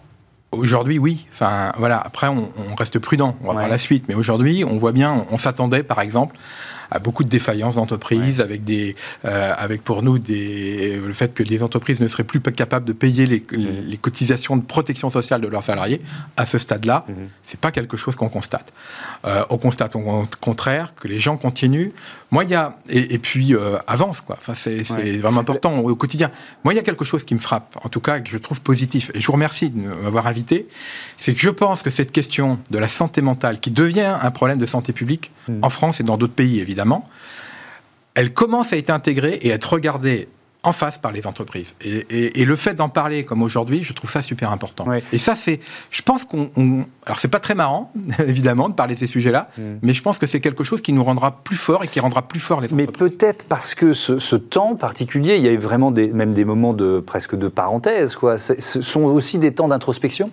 Aujourd'hui, 0.53 0.99
oui. 0.99 1.27
Enfin, 1.33 1.73
voilà. 1.79 1.99
Après, 1.99 2.29
on, 2.29 2.49
reste 2.79 3.01
prudent. 3.01 3.37
On 3.43 3.49
va 3.49 3.53
voir 3.55 3.69
la 3.69 3.79
suite. 3.79 4.05
Mais 4.07 4.15
aujourd'hui, 4.15 4.65
on 4.65 4.79
voit 4.79 4.93
bien, 4.93 5.25
on 5.33 5.37
s'attendait, 5.37 5.83
par 5.83 6.01
exemple, 6.01 6.37
à 6.95 7.01
beaucoup 7.01 7.25
de 7.25 7.29
défaillances 7.29 7.75
d'entreprises, 7.75 8.41
avec 8.41 8.63
des, 8.63 8.95
euh, 9.25 9.53
avec 9.59 9.83
pour 9.83 10.05
nous 10.05 10.21
des, 10.21 10.97
le 11.05 11.13
fait 11.13 11.35
que 11.35 11.43
les 11.43 11.63
entreprises 11.63 12.01
ne 12.01 12.07
seraient 12.07 12.23
plus 12.23 12.41
capables 12.41 12.87
de 12.87 12.93
payer 12.93 13.27
les, 13.27 13.41
mmh. 13.41 13.57
les 13.85 13.97
cotisations 13.97 14.57
de 14.57 14.63
protection 14.63 15.11
sociale 15.11 15.41
de 15.41 15.49
leurs 15.49 15.65
salariés. 15.65 16.01
À 16.37 16.47
ce 16.47 16.57
stade-là, 16.59 17.05
mmh. 17.09 17.13
c'est 17.43 17.59
pas 17.59 17.73
quelque 17.73 17.97
chose 17.97 18.15
qu'on 18.15 18.29
constate. 18.29 18.73
Euh, 19.25 19.45
on 19.51 19.59
constate 19.59 19.97
au 19.97 20.27
contraire 20.41 20.95
que 20.95 21.09
les 21.09 21.19
gens 21.19 21.37
continuent. 21.37 21.91
Moi, 22.31 22.45
il 22.45 22.51
y 22.51 22.55
a 22.55 22.77
et, 22.89 23.19
puis 23.19 23.55
euh, 23.55 23.79
avance 23.87 24.21
quoi. 24.21 24.37
Enfin, 24.39 24.55
c'est 24.55 24.83
vraiment 25.19 25.41
important 25.41 25.79
au 25.79 25.95
quotidien. 25.97 26.31
Moi, 26.63 26.75
il 26.75 26.77
y 26.77 26.81
a 26.81 26.83
quelque 26.83 27.05
chose 27.05 27.25
qui 27.25 27.35
me 27.35 27.41
frappe, 27.41 27.77
en 27.83 27.89
tout 27.89 28.01
cas 28.01 28.21
que 28.21 28.31
je 28.31 28.39
trouve 28.39 28.61
positif. 28.61 29.11
Et 29.15 29.21
je 29.21 29.27
vous 29.27 29.33
remercie 29.33 29.71
de 29.71 29.79
m'avoir 29.79 30.29
invité. 30.29 30.69
C'est 31.19 31.35
que 31.35 31.41
je 31.41 31.51
pense 31.51 31.83
que 31.83 31.91
cette 31.91 32.13
question 32.13 32.59
de 32.71 32.79
la 32.79 32.89
santé 32.89 33.21
mentale, 33.21 33.59
qui 33.59 33.73
devient 33.73 34.15
un 34.21 34.31
problème 34.31 34.59
de 34.59 34.67
santé 34.67 34.93
publique 34.93 35.33
mmh. 35.49 35.53
en 35.63 35.71
France 35.71 36.01
et 36.01 36.05
dans 36.05 36.17
d'autres 36.17 36.35
pays 36.35 36.61
évidemment 36.61 36.84
elle 38.15 38.33
commence 38.33 38.73
à 38.73 38.77
être 38.77 38.91
intégrée 38.91 39.39
et 39.43 39.53
à 39.53 39.57
être 39.57 39.73
regardée 39.73 40.29
en 40.65 40.73
face 40.73 40.99
par 40.99 41.13
les 41.13 41.27
entreprises. 41.27 41.75
Et, 41.83 42.45
le 42.45 42.57
fait 42.57 42.75
d'en 42.75 42.89
parler 42.89 43.25
comme 43.25 43.43
aujourd'hui, 43.43 43.85
je 43.85 43.93
trouve 43.93 44.11
ça 44.11 44.23
super 44.23 44.51
important. 44.51 44.87
Et 45.13 45.19
ça, 45.19 45.37
c'est, 45.37 45.61
je 45.91 46.03
pense 46.03 46.25
qu'on, 46.25 46.49
alors 47.05 47.21
c'est 47.21 47.29
pas 47.29 47.39
très 47.39 47.55
marrant, 47.55 47.93
évidemment, 48.27 48.69
de 48.69 48.75
parler 48.75 48.95
de 48.95 49.01
ces 49.01 49.07
sujets-là, 49.07 49.51
hmm. 49.59 49.63
mais 49.83 49.93
je 49.93 50.03
pense 50.03 50.19
que 50.19 50.27
c'est 50.27 50.41
quelque 50.41 50.65
chose 50.65 50.81
qui 50.81 50.93
nous 50.93 51.05
rendra 51.05 51.43
plus 51.43 51.57
forts 51.57 51.85
et 51.85 51.89
qui 51.89 52.01
rendra 52.01 52.23
plus 52.23 52.41
forts 52.41 52.63
les 52.63 52.73
entreprises. 52.73 52.89
Mais 53.03 53.11
peut-être 53.11 53.45
parce 53.45 53.75
que 53.75 53.93
ce, 53.93 54.37
temps 54.37 54.75
particulier, 54.75 55.37
il 55.37 55.43
y 55.43 55.49
a 55.49 55.53
eu 55.53 55.59
vraiment 55.59 55.91
des, 55.91 56.09
même 56.09 56.33
des 56.33 56.45
moments 56.45 56.73
de 56.73 57.01
presque 57.01 57.37
de 57.37 57.49
parenthèse, 57.49 58.17
quoi. 58.17 58.39
Ce 58.39 58.83
sont 58.83 59.03
aussi 59.03 59.39
des 59.39 59.53
temps 59.53 59.69
d'introspection? 59.69 60.31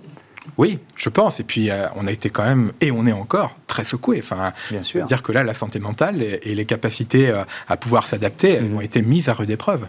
Oui, 0.57 0.79
je 0.95 1.09
pense. 1.09 1.39
Et 1.39 1.43
puis, 1.43 1.69
euh, 1.69 1.87
on 1.95 2.07
a 2.07 2.11
été 2.11 2.29
quand 2.29 2.43
même, 2.43 2.71
et 2.81 2.91
on 2.91 3.05
est 3.05 3.11
encore, 3.11 3.55
très 3.67 3.83
secoué. 3.83 4.19
Enfin, 4.19 4.53
Bien 4.69 4.83
sûr. 4.83 5.05
Dire 5.05 5.23
que 5.23 5.31
là, 5.31 5.43
la 5.43 5.53
santé 5.53 5.79
mentale 5.79 6.21
et, 6.21 6.55
les 6.55 6.65
capacités 6.65 7.29
euh, 7.29 7.43
à 7.69 7.77
pouvoir 7.77 8.07
s'adapter, 8.07 8.51
elles 8.51 8.65
mhm. 8.65 8.77
ont 8.77 8.81
été 8.81 9.01
mises 9.01 9.29
à 9.29 9.33
rude 9.33 9.49
épreuve. 9.49 9.87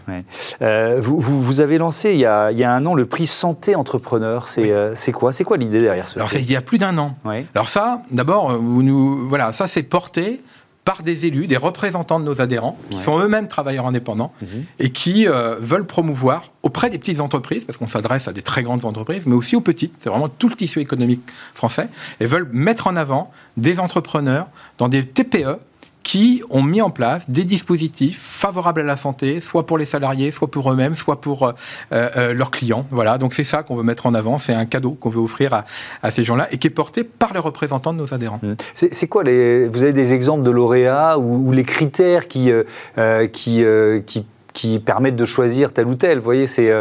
Euh, 0.61 0.99
vous, 1.01 1.19
vous, 1.19 1.61
avez 1.61 1.77
lancé 1.77 2.13
il 2.13 2.19
y, 2.19 2.25
a, 2.25 2.51
il 2.51 2.57
y, 2.57 2.63
a, 2.63 2.71
un 2.71 2.85
an 2.85 2.93
le 2.93 3.05
prix 3.05 3.27
Santé 3.27 3.75
Entrepreneur. 3.75 4.47
C'est 4.47 5.11
quoi? 5.11 5.31
C'est 5.31 5.43
quoi 5.43 5.57
l'idée 5.57 5.81
derrière 5.81 6.07
ce 6.07 6.17
Alors, 6.17 6.33
il 6.33 6.49
y 6.49 6.55
a 6.55 6.61
plus 6.61 6.77
d'un 6.77 6.97
an. 6.97 7.15
Alors 7.53 7.69
ça, 7.69 8.01
d'abord, 8.11 8.59
nous, 8.59 9.27
voilà, 9.27 9.53
ça 9.53 9.67
c'est 9.67 9.83
porté 9.83 10.41
par 10.85 11.03
des 11.03 11.25
élus, 11.25 11.47
des 11.47 11.57
représentants 11.57 12.19
de 12.19 12.25
nos 12.25 12.41
adhérents, 12.41 12.77
qui 12.89 12.99
sont 12.99 13.19
eux-mêmes 13.19 13.47
travailleurs 13.47 13.85
indépendants 13.85 14.33
mhm. 14.41 14.65
et 14.79 14.89
qui 14.89 15.27
euh, 15.27 15.55
veulent 15.59 15.85
promouvoir 15.85 16.51
auprès 16.61 16.89
des 16.89 16.97
petites 16.97 17.19
entreprises, 17.19 17.65
parce 17.65 17.77
qu'on 17.77 17.87
s'adresse 17.87 18.27
à 18.27 18.33
des 18.33 18.41
très 18.41 18.63
grandes 18.63 18.85
entreprises, 18.85 19.25
mais 19.25 19.35
aussi 19.35 19.55
aux 19.55 19.61
petites, 19.61 19.93
c'est 20.01 20.09
vraiment 20.09 20.29
tout 20.29 20.49
le 20.49 20.55
tissu 20.55 20.79
économique 20.79 21.21
français, 21.53 21.87
et 22.19 22.25
veulent 22.25 22.49
mettre 22.51 22.87
en 22.87 22.95
avant 22.95 23.31
des 23.55 23.79
entrepreneurs 23.79 24.47
dans 24.77 24.89
des 24.89 25.05
TPE 25.05 25.57
qui 26.03 26.43
ont 26.49 26.61
mis 26.61 26.81
en 26.81 26.89
place 26.89 27.29
des 27.29 27.45
dispositifs 27.45 28.21
favorables 28.21 28.81
à 28.81 28.83
la 28.83 28.97
santé, 28.97 29.41
soit 29.41 29.65
pour 29.65 29.77
les 29.77 29.85
salariés, 29.85 30.31
soit 30.31 30.51
pour 30.51 30.71
eux-mêmes, 30.71 30.95
soit 30.95 31.21
pour 31.21 31.47
euh, 31.47 31.53
euh, 31.91 32.33
leurs 32.33 32.51
clients. 32.51 32.85
Voilà, 32.91 33.17
donc 33.17 33.33
c'est 33.33 33.45
ça 33.45 33.63
qu'on 33.63 33.75
veut 33.75 33.83
mettre 33.83 34.05
en 34.05 34.13
avant, 34.13 34.37
c'est 34.37 34.53
un 34.53 34.65
cadeau 34.65 34.91
qu'on 34.91 35.09
veut 35.09 35.21
offrir 35.21 35.63
à, 36.03 36.11
ces 36.11 36.23
gens-là 36.23 36.47
et 36.51 36.57
qui 36.57 36.67
est 36.67 36.71
porté 36.71 37.03
par 37.03 37.33
les 37.33 37.39
représentants 37.39 37.93
de 37.93 37.99
nos 37.99 38.13
adhérents. 38.13 38.39
Mmh. 38.43 38.53
C'est 38.73 39.07
quoi 39.07 39.23
les... 39.23 39.67
Vous 39.67 39.83
avez 39.83 39.93
des 39.93 40.13
exemples 40.13 40.43
de 40.43 40.51
lauréats 40.51 41.17
ou, 41.17 41.51
les 41.51 41.63
critères 41.63 42.27
qui, 42.27 42.51
euh, 42.51 43.27
qui, 43.27 43.63
qui, 44.05 44.25
qui, 44.53 44.79
permettent 44.79 45.15
de 45.15 45.25
choisir 45.25 45.71
tel 45.71 45.87
ou 45.87 45.95
tel? 45.95 46.17
Vous 46.17 46.23
voyez, 46.23 46.47
c'est... 46.47 46.71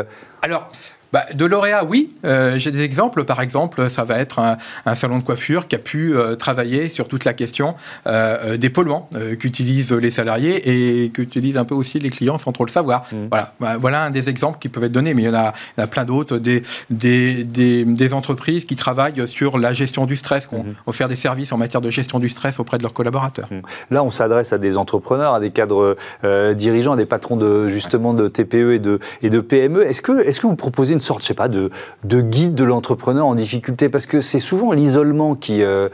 Alors, 0.43 0.69
bah, 1.13 1.25
de 1.35 1.45
lauréats, 1.45 1.85
oui. 1.85 2.11
Euh, 2.25 2.57
j'ai 2.57 2.71
des 2.71 2.83
exemples. 2.83 3.25
Par 3.25 3.43
exemple, 3.43 3.91
ça 3.91 4.05
va 4.05 4.19
être 4.19 4.39
un, 4.87 4.95
salon 4.95 5.19
de 5.19 5.23
coiffure 5.23 5.69
qui 5.69 5.77
a 5.77 5.79
pu 5.79 6.17
euh, 6.17 6.37
travailler 6.37 6.89
sur 6.89 7.07
toute 7.07 7.27
la 7.27 7.35
question 7.35 7.75
euh, 8.07 8.57
des 8.57 8.71
polluants 8.71 9.09
qu'utilisent 9.39 9.93
les 9.93 10.11
salariés 10.11 11.05
et 11.05 11.11
qu'utilisent 11.11 11.59
un 11.59 11.65
peu 11.65 11.75
aussi 11.75 11.99
les 11.99 12.11
clients 12.11 12.39
sans 12.39 12.53
trop 12.53 12.65
le 12.65 12.71
savoir. 12.71 13.05
Mmh. 13.13 13.17
Voilà. 13.31 13.53
Bah, 13.61 13.77
voilà 13.79 14.05
un 14.05 14.11
des 14.11 14.31
exemples 14.31 14.59
qui 14.59 14.71
peuvent 14.71 14.85
être 14.85 14.93
donnés, 14.93 15.13
mais 15.13 15.23
il 15.23 15.27
y 15.27 15.29
en 15.29 15.53
a, 15.79 15.87
plein 15.87 16.05
d'autres. 16.05 16.39
Des 16.39 16.63
des, 16.91 18.13
entreprises 18.13 18.65
qui 18.65 18.77
travaillent 18.77 19.27
sur 19.27 19.59
la 19.59 19.73
gestion 19.73 20.07
du 20.07 20.17
stress, 20.17 20.47
qui 20.47 20.55
ont 20.55 20.65
mmh. 20.65 20.75
offert 20.87 21.09
des 21.09 21.17
services 21.17 21.53
en 21.53 21.57
matière 21.57 21.81
de 21.81 21.91
gestion 21.91 22.19
du 22.19 22.29
stress 22.29 22.59
auprès 22.59 22.79
de 22.79 22.83
leurs 22.83 22.93
collaborateurs. 22.93 23.49
Mmh. 23.51 23.95
Là, 23.95 24.03
on 24.03 24.11
s'adresse 24.11 24.53
à 24.53 24.59
des 24.59 24.77
entrepreneurs, 24.77 25.35
à 25.35 25.41
des 25.41 25.51
cadres 25.51 25.97
dirigeants, 26.55 26.93
à 26.93 26.97
des 26.97 27.07
patrons 27.07 27.37
de 27.37 27.69
justement 27.69 28.15
de 28.15 28.29
TPE 28.29 28.73
et 28.73 28.79
de, 28.79 28.99
et 29.23 29.31
de 29.31 29.41
PME. 29.41 29.87
Est-ce 29.87 30.01
que, 30.01 30.21
est 30.27 30.31
-ce 30.31 30.41
que 30.41 30.47
vous 30.47 30.57
proposez 30.57 30.95
une 30.95 31.02
sorte, 31.03 31.23
je 31.23 31.27
sais 31.27 31.35
pas, 31.35 31.49
de, 31.49 31.71
de 32.05 32.21
guide 32.21 32.55
de 32.55 32.65
l'entrepreneur 32.65 33.27
en 33.27 33.35
difficulté 33.35 33.89
Parce 33.89 34.07
que 34.07 34.21
c'est 34.21 34.39
souvent 34.39 34.73
l'isolement 34.73 35.35
qui, 35.35 35.63
euh, 35.63 35.89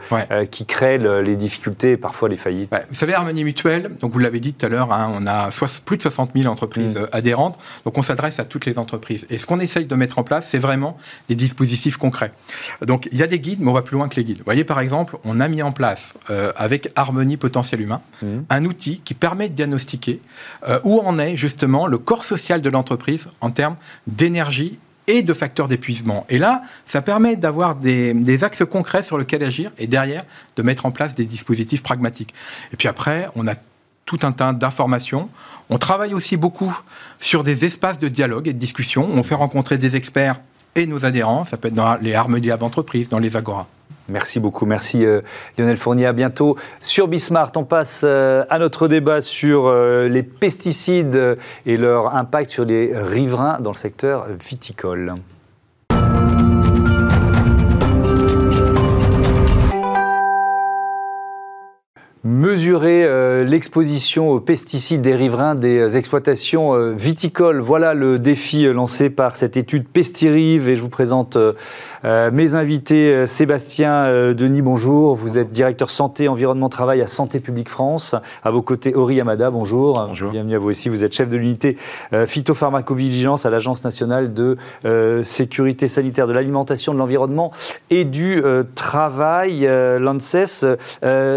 qui 0.49 0.65
crée 0.65 0.97
les 0.97 1.35
difficultés 1.35 1.91
et 1.91 1.97
parfois 1.97 2.29
les 2.29 2.35
faillites. 2.35 2.73
Vous 2.89 2.95
savez, 2.95 3.13
Harmonie 3.13 3.43
Mutuelle, 3.43 3.91
donc 4.01 4.11
vous 4.11 4.19
l'avez 4.19 4.39
dit 4.39 4.53
tout 4.53 4.65
à 4.65 4.69
l'heure, 4.69 4.91
hein, 4.91 5.11
on 5.15 5.27
a 5.27 5.49
plus 5.85 5.97
de 5.97 6.01
60 6.01 6.31
000 6.35 6.51
entreprises 6.51 6.95
mm. 6.95 7.07
adhérentes, 7.11 7.59
donc 7.85 7.97
on 7.97 8.03
s'adresse 8.03 8.39
à 8.39 8.45
toutes 8.45 8.65
les 8.65 8.77
entreprises. 8.77 9.25
Et 9.29 9.37
ce 9.37 9.45
qu'on 9.45 9.59
essaye 9.59 9.85
de 9.85 9.95
mettre 9.95 10.19
en 10.19 10.23
place, 10.23 10.47
c'est 10.49 10.59
vraiment 10.59 10.97
des 11.27 11.35
dispositifs 11.35 11.97
concrets. 11.97 12.31
Donc 12.85 13.09
il 13.11 13.17
y 13.17 13.23
a 13.23 13.27
des 13.27 13.39
guides, 13.39 13.59
mais 13.61 13.69
on 13.69 13.73
va 13.73 13.81
plus 13.81 13.97
loin 13.97 14.09
que 14.09 14.15
les 14.15 14.23
guides. 14.23 14.39
Vous 14.39 14.45
voyez, 14.45 14.63
par 14.63 14.79
exemple, 14.79 15.17
on 15.23 15.39
a 15.39 15.47
mis 15.47 15.61
en 15.61 15.71
place, 15.71 16.13
avec 16.55 16.91
Harmonie 16.95 17.37
Potentiel 17.37 17.81
Humain, 17.81 18.01
mm. 18.21 18.27
un 18.49 18.65
outil 18.65 19.01
qui 19.03 19.13
permet 19.13 19.49
de 19.49 19.53
diagnostiquer 19.53 20.21
où 20.83 20.99
en 20.99 21.17
est 21.17 21.35
justement 21.35 21.87
le 21.87 21.97
corps 21.97 22.23
social 22.23 22.61
de 22.61 22.69
l'entreprise 22.69 23.27
en 23.41 23.51
termes 23.51 23.75
d'énergie 24.07 24.79
et 25.09 25.23
de 25.23 25.33
facteurs 25.33 25.67
d'épuisement. 25.67 26.25
Et 26.29 26.37
là, 26.37 26.61
ça 26.85 27.01
permet 27.01 27.35
d'avoir 27.35 27.75
des, 27.75 28.43
axes 28.43 28.63
concrets 28.63 29.03
sur 29.03 29.17
lesquels 29.17 29.43
agir 29.43 29.71
et 29.79 29.87
derrière 29.87 30.21
de 30.55 30.61
mettre 30.61 30.85
en 30.85 30.91
place 30.91 31.15
des 31.15 31.25
dispositifs 31.25 31.81
pragmatiques. 31.81 32.33
Et 32.71 32.77
puis 32.77 32.87
après, 32.87 33.27
on 33.35 33.47
a 33.47 33.55
tout 34.05 34.19
un 34.21 34.31
tas 34.31 34.53
d'informations. 34.53 35.29
On 35.71 35.79
travaille 35.79 36.13
aussi 36.13 36.37
beaucoup 36.37 36.75
sur 37.19 37.43
des 37.43 37.65
espaces 37.65 37.97
de 37.99 38.07
dialogue 38.07 38.47
et 38.47 38.53
de 38.53 38.59
discussion. 38.59 39.09
On 39.11 39.23
fait 39.23 39.35
rencontrer 39.35 39.79
des 39.79 39.95
experts 39.95 40.39
et 40.75 40.85
nos 40.85 41.05
adhérents. 41.05 41.43
Ça 41.45 41.57
peut 41.57 41.69
être 41.69 41.73
dans 41.73 41.95
les 41.95 42.13
Harmony 42.13 42.47
Lab 42.47 42.61
Entreprises, 42.61 43.09
dans 43.09 43.19
les 43.19 43.35
Agora. 43.35 43.67
Merci 44.09 44.39
beaucoup, 44.39 44.65
merci 44.65 45.05
euh, 45.05 45.21
Lionel 45.57 45.77
Fournier. 45.77 46.07
À 46.07 46.13
bientôt 46.13 46.57
sur 46.81 47.07
Bismart. 47.07 47.51
On 47.55 47.63
passe 47.63 48.01
euh, 48.03 48.43
à 48.49 48.57
notre 48.57 48.87
débat 48.87 49.21
sur 49.21 49.67
euh, 49.67 50.07
les 50.07 50.23
pesticides 50.23 51.37
et 51.65 51.77
leur 51.77 52.15
impact 52.15 52.49
sur 52.49 52.65
les 52.65 52.91
riverains 52.95 53.59
dans 53.59 53.71
le 53.71 53.75
secteur 53.75 54.27
viticole. 54.29 55.13
Mesurer 62.23 63.45
l'exposition 63.45 64.29
aux 64.29 64.41
pesticides 64.41 65.01
des 65.01 65.15
riverains 65.15 65.55
des 65.55 65.97
exploitations 65.97 66.93
viticoles. 66.93 67.59
Voilà 67.59 67.93
le 67.93 68.19
défi 68.19 68.65
lancé 68.65 69.09
par 69.09 69.37
cette 69.37 69.55
étude 69.55 69.87
Pestirive 69.87 70.67
et 70.67 70.75
je 70.75 70.81
vous 70.81 70.89
présente 70.89 71.37
mes 72.03 72.55
invités, 72.55 73.13
euh, 73.13 73.25
Sébastien 73.25 74.05
euh, 74.05 74.33
Denis, 74.33 74.61
bonjour. 74.61 75.15
Vous 75.15 75.37
êtes 75.37 75.51
directeur 75.51 75.89
santé, 75.89 76.27
environnement, 76.27 76.69
travail 76.69 77.01
à 77.01 77.07
Santé 77.07 77.39
publique 77.39 77.69
France. 77.69 78.15
À 78.43 78.51
vos 78.51 78.61
côtés, 78.61 78.95
Ori 78.95 79.15
Yamada, 79.15 79.51
bonjour. 79.51 79.93
Bonjour. 80.07 80.31
Bienvenue 80.31 80.55
à 80.55 80.59
vous 80.59 80.69
aussi. 80.69 80.89
Vous 80.89 81.03
êtes 81.03 81.13
chef 81.13 81.29
de 81.29 81.37
l'unité 81.37 81.77
phytopharmacovigilance 82.25 83.45
à 83.45 83.49
l'Agence 83.49 83.83
nationale 83.83 84.33
de 84.33 84.57
sécurité 85.23 85.87
sanitaire 85.87 86.27
de 86.27 86.33
l'alimentation, 86.33 86.93
de 86.93 86.99
l'environnement 86.99 87.51
et 87.89 88.05
du 88.05 88.41
travail, 88.75 89.67
l'ANSES. 89.99 90.65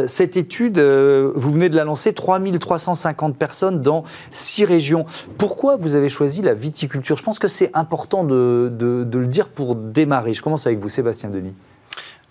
cette 0.06 0.36
étude, 0.36 0.78
vous 0.78 1.50
venez 1.50 1.68
de 1.68 1.76
la 1.76 1.84
lancer, 1.84 2.12
3350 2.12 3.36
personnes 3.36 3.82
dans 3.82 4.04
six 4.30 4.64
régions. 4.64 5.04
Pourquoi 5.38 5.76
vous 5.76 5.94
avez 5.94 6.08
choisi 6.08 6.42
la 6.42 6.54
viticulture? 6.54 7.16
Je 7.16 7.22
pense 7.22 7.38
que 7.38 7.48
c'est 7.48 7.70
important 7.74 8.24
de, 8.24 8.70
de, 8.72 9.18
le 9.18 9.26
dire 9.26 9.48
pour 9.48 9.74
démarrer. 9.74 10.34
Je 10.34 10.42
commence 10.52 10.66
avec 10.66 10.80
vous, 10.80 10.90
Sébastien 10.90 11.30
Denis. 11.30 11.54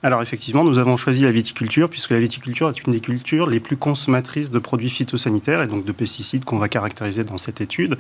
Alors 0.03 0.21
effectivement, 0.21 0.63
nous 0.63 0.77
avons 0.77 0.95
choisi 0.95 1.23
la 1.23 1.31
viticulture 1.31 1.89
puisque 1.89 2.11
la 2.11 2.19
viticulture 2.19 2.69
est 2.69 2.83
une 2.85 2.93
des 2.93 2.99
cultures 2.99 3.47
les 3.47 3.59
plus 3.59 3.77
consommatrices 3.77 4.49
de 4.49 4.59
produits 4.59 4.89
phytosanitaires 4.89 5.61
et 5.61 5.67
donc 5.67 5.85
de 5.85 5.91
pesticides 5.91 6.43
qu'on 6.43 6.57
va 6.57 6.69
caractériser 6.69 7.23
dans 7.23 7.37
cette 7.39 7.61
étude. 7.61 7.97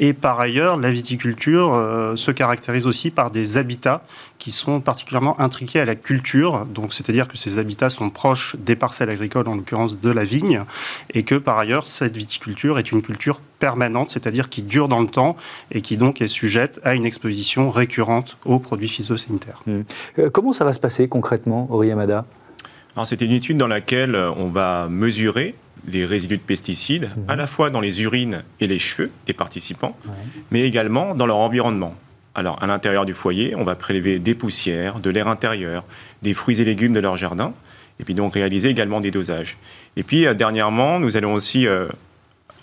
Et 0.00 0.12
par 0.12 0.38
ailleurs, 0.38 0.76
la 0.76 0.90
viticulture 0.90 1.74
euh, 1.74 2.14
se 2.14 2.30
caractérise 2.30 2.86
aussi 2.86 3.10
par 3.10 3.32
des 3.32 3.56
habitats 3.56 4.02
qui 4.38 4.52
sont 4.52 4.80
particulièrement 4.80 5.38
intriqués 5.40 5.80
à 5.80 5.84
la 5.84 5.94
culture. 5.94 6.64
Donc, 6.66 6.94
c'est-à-dire 6.94 7.26
que 7.26 7.36
ces 7.36 7.58
habitats 7.58 7.90
sont 7.90 8.10
proches 8.10 8.54
des 8.56 8.76
parcelles 8.76 9.10
agricoles, 9.10 9.48
en 9.48 9.54
l'occurrence 9.54 10.00
de 10.00 10.10
la 10.10 10.24
vigne, 10.24 10.62
et 11.14 11.22
que 11.22 11.36
par 11.36 11.58
ailleurs, 11.58 11.86
cette 11.86 12.16
viticulture 12.16 12.78
est 12.78 12.92
une 12.92 13.02
culture 13.02 13.40
permanente, 13.58 14.10
c'est-à-dire 14.10 14.48
qui 14.48 14.62
dure 14.62 14.88
dans 14.88 15.00
le 15.00 15.06
temps 15.06 15.36
et 15.72 15.80
qui 15.80 15.96
donc 15.96 16.20
est 16.20 16.28
sujette 16.28 16.80
à 16.84 16.94
une 16.94 17.04
exposition 17.04 17.70
récurrente 17.70 18.36
aux 18.44 18.58
produits 18.58 18.88
phytosanitaires. 18.88 19.62
Mmh. 19.66 19.80
Euh, 20.18 20.30
comment 20.30 20.52
ça 20.52 20.64
va 20.64 20.72
se 20.72 20.80
passer 20.80 21.08
concrètement, 21.08 21.68
Oriyamada 21.70 22.24
Alors, 22.94 23.06
c'est 23.06 23.20
une 23.20 23.32
étude 23.32 23.56
dans 23.56 23.68
laquelle 23.68 24.16
on 24.36 24.48
va 24.48 24.88
mesurer 24.90 25.54
les 25.88 26.04
résidus 26.04 26.38
de 26.38 26.42
pesticides, 26.42 27.04
mmh. 27.04 27.30
à 27.30 27.36
la 27.36 27.46
fois 27.46 27.70
dans 27.70 27.80
les 27.80 28.02
urines 28.02 28.42
et 28.60 28.66
les 28.66 28.78
cheveux 28.78 29.10
des 29.26 29.32
participants, 29.32 29.96
mais 30.50 30.62
également 30.62 31.14
dans 31.14 31.26
leur 31.26 31.36
environnement. 31.36 31.94
Alors, 32.34 32.62
à 32.62 32.66
l'intérieur 32.66 33.06
du 33.06 33.14
foyer, 33.14 33.54
on 33.56 33.64
va 33.64 33.76
prélever 33.76 34.18
des 34.18 34.34
poussières, 34.34 35.00
de 35.00 35.08
l'air 35.08 35.26
intérieur, 35.26 35.84
des 36.22 36.34
fruits 36.34 36.60
et 36.60 36.64
légumes 36.64 36.92
de 36.92 37.00
leur 37.00 37.16
jardin, 37.16 37.54
et 37.98 38.04
puis 38.04 38.12
donc 38.12 38.34
réaliser 38.34 38.68
également 38.68 39.00
des 39.00 39.10
dosages. 39.10 39.56
Et 39.96 40.02
puis, 40.02 40.26
euh, 40.26 40.34
dernièrement, 40.34 41.00
nous 41.00 41.16
allons 41.16 41.32
aussi 41.32 41.66
euh, 41.66 41.88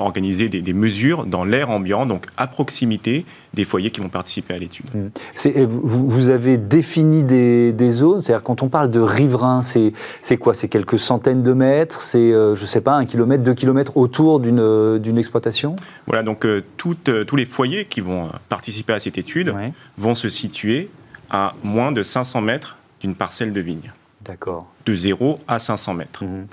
organiser 0.04 0.50
des, 0.50 0.74
mesures 0.74 1.26
dans 1.26 1.44
l'air 1.44 1.70
ambiant, 1.70 2.06
donc 2.06 2.26
à 2.38 2.48
proximité 2.48 3.26
des 3.54 3.66
foyers 3.66 3.92
qui 3.92 4.02
vont 4.02 4.10
participer 4.10 4.54
à 4.54 4.58
l'étude. 4.58 4.86
Mmh. 4.94 5.64
Vous, 5.66 6.10
vous, 6.10 6.30
avez 6.30 6.58
défini 6.58 7.24
des, 7.24 7.92
zones, 7.92 8.20
c'est-à-dire 8.20 8.44
quand 8.44 8.64
on 8.64 8.70
parle 8.70 8.90
de 8.90 9.00
riverains, 9.00 9.62
c'est 9.62 10.38
quoi? 10.38 10.54
C'est 10.54 10.68
quelques 10.68 11.00
centaines 11.00 11.44
de 11.44 11.54
mètres? 11.54 12.02
C'est, 12.02 12.32
euh, 12.32 12.56
je 12.56 12.62
ne 12.62 12.68
sais 12.68 12.82
pas, 12.82 12.94
un 12.94 13.06
kilomètre, 13.06 13.44
deux 13.44 13.54
kilomètres 13.54 13.96
autour 13.96 14.40
d'une 14.40 14.60
euh, 14.60 15.18
exploitation? 15.18 15.76
Voilà, 16.08 16.24
donc 16.24 16.46
euh, 16.46 16.64
tous 16.78 17.36
les 17.36 17.46
foyers 17.46 17.86
qui 17.86 18.02
vont 18.02 18.30
participer 18.50 18.94
à 18.94 19.00
cette 19.00 19.18
étude 19.18 19.54
vont 19.98 20.16
se 20.16 20.30
situer 20.30 20.90
à 21.30 21.54
moins 21.64 21.92
de 21.92 22.04
500 22.04 22.42
mètres 22.42 22.78
d'une 23.02 23.16
parcelle 23.16 23.54
de 23.54 23.62
vigne. 23.62 23.92
D'accord. 24.26 24.68
De 24.86 24.96
0 24.96 25.40
à 25.48 25.60
500 25.60 25.94
mètres. 25.94 26.24
Mmh. 26.24 26.46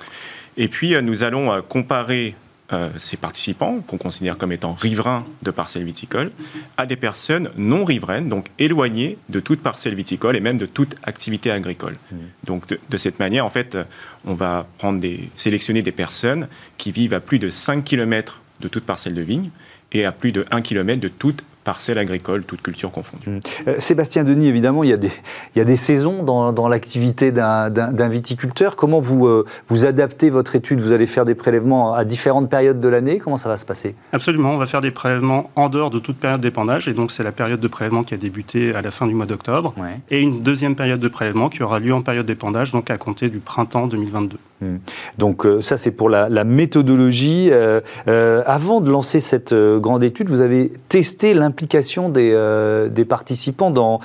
Et 0.57 0.69
puis, 0.69 0.95
nous 1.02 1.23
allons 1.23 1.62
comparer 1.69 2.35
euh, 2.73 2.91
ces 2.97 3.17
participants, 3.17 3.81
qu'on 3.87 3.99
considère 3.99 4.39
comme 4.39 4.53
étant 4.53 4.73
riverains 4.75 5.25
de 5.43 5.50
parcelles 5.50 5.85
viticoles, 5.85 6.31
à 6.77 6.87
des 6.87 6.97
personnes 6.97 7.50
non 7.57 7.85
riveraines, 7.85 8.29
donc 8.29 8.47
éloignées 8.59 9.19
de 9.29 9.41
toute 9.41 9.61
parcelle 9.61 9.95
viticole 9.95 10.37
et 10.37 10.41
même 10.41 10.59
de 10.59 10.67
toute 10.67 10.95
activité 11.03 11.50
agricole. 11.50 11.95
Mmh. 12.12 12.17
Donc 12.45 12.67
de, 12.69 12.97
cette 12.97 13.19
manière, 13.19 13.45
en 13.45 13.50
fait, 13.50 13.77
on 14.25 14.35
va 14.35 14.67
prendre 14.79 15.00
des, 15.00 15.31
sélectionner 15.35 15.83
des 15.83 15.93
personnes 15.93 16.49
qui 16.77 16.93
vivent 16.93 17.15
à 17.15 17.21
plus 17.21 17.39
de 17.39 17.50
5 17.50 17.85
km 17.85 18.41
de 18.61 18.69
toute 18.69 18.85
parcelle 18.85 19.15
de 19.15 19.23
vigne 19.23 19.50
et 19.93 20.05
à 20.05 20.12
plus 20.12 20.33
de 20.33 20.45
1 20.50 20.62
km 20.62 21.00
de 21.00 21.09
toute 21.09 21.43
parcelles 21.64 21.99
agricoles, 21.99 22.45
toutes 22.45 22.62
cultures 22.62 22.90
confondues. 22.90 23.29
Mmh. 23.29 23.40
Euh, 23.69 23.75
Sébastien 23.79 24.25
Denis, 24.25 24.47
évidemment, 24.47 24.83
il 24.85 24.90
y 24.90 24.93
a 24.93 24.97
des, 24.97 25.11
il 25.55 25.59
y 25.59 25.61
a 25.62 25.64
des 25.64 25.76
saisons 25.76 26.23
dans, 26.23 26.52
dans 26.52 26.69
l'activité 26.69 27.33
d'un 27.33 28.09
viticulteur. 28.09 28.76
Comment 28.76 29.00
vous, 29.00 29.26
euh, 29.26 29.45
vous 29.69 29.85
adaptez 29.85 30.31
votre 30.31 30.57
étude? 30.57 30.81
Vous 30.81 30.93
allez 30.93 31.07
faire 31.07 31.25
des 31.25 31.35
prélèvements 31.35 31.95
à 31.95 32.05
différentes 32.05 32.49
périodes 32.49 32.81
de 32.81 32.88
l'année? 32.88 33.19
Comment 33.19 33.37
ça 33.37 33.49
va 33.49 33.57
se 33.57 33.64
passer? 33.64 33.95
Absolument, 34.12 34.52
on 34.52 34.59
va 34.59 34.67
faire 34.67 34.81
des 34.81 34.90
prélèvements 34.90 35.50
en 35.57 35.69
dehors 35.69 35.90
de 35.90 35.99
toute 35.99 36.17
période 36.17 36.40
d'épandage, 36.40 36.88
et 36.88 36.93
donc 36.93 37.12
c'est 37.12 37.23
la 37.23 37.33
période 37.33 37.61
de 37.61 37.69
prélèvement 37.69 38.05
qui 38.05 38.14
a 38.14 38.17
débuté 38.17 38.75
à 38.75 38.83
la 38.83 38.90
fin 38.90 39.07
du 39.07 39.14
mois 39.14 39.26
d'octobre, 39.26 39.75
et 40.11 40.21
une 40.21 40.40
deuxième 40.40 40.76
période 40.76 41.00
de 41.00 41.09
prélèvement 41.09 41.49
qui 41.49 41.62
aura 41.62 41.79
lieu 41.81 41.95
en 41.95 42.02
période 42.02 42.26
d'épandage, 42.26 42.73
donc 42.73 42.90
à 42.90 42.99
compter 42.99 43.29
du 43.29 43.38
printemps 43.38 43.87
2022. 43.87 44.38
Hmm. 44.61 44.76
Donc 45.17 45.47
euh, 45.47 45.62
ça 45.62 45.79
c'est 45.79 45.90
pour 45.90 46.11
la, 46.11 46.29
méthodologie. 46.45 47.49
Euh, 47.50 47.81
euh, 48.09 48.43
avant 48.47 48.81
de 48.81 48.90
lancer 48.90 49.19
cette 49.21 49.55
grande 49.55 50.02
étude, 50.02 50.29
vous 50.29 50.43
avez 50.43 50.71
testé 50.88 51.33
l'implication 51.33 52.09
des, 52.09 53.07
participants 53.09 53.71
dans 53.71 53.99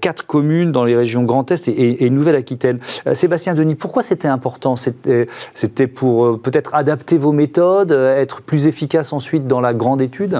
quatre 0.00 0.26
communes 0.26 0.72
dans 0.72 0.84
les 0.84 0.96
régions 0.96 1.22
Grand 1.22 1.50
Est 1.50 1.68
et, 1.68 2.10
Nouvelle-Aquitaine. 2.10 2.78
Sébastien 3.12 3.54
Denis, 3.54 3.74
pourquoi 3.74 4.02
c'était 4.02 4.28
important? 4.28 4.74
C'était 4.76 5.86
pour 5.86 6.40
peut-être 6.40 6.74
adapter 6.74 7.16
vos 7.16 7.32
méthodes, 7.32 7.92
être 7.92 8.42
plus 8.42 8.66
efficace 8.66 9.12
ensuite 9.12 9.46
dans 9.46 9.60
la 9.60 9.72
grande 9.72 10.02
étude? 10.02 10.38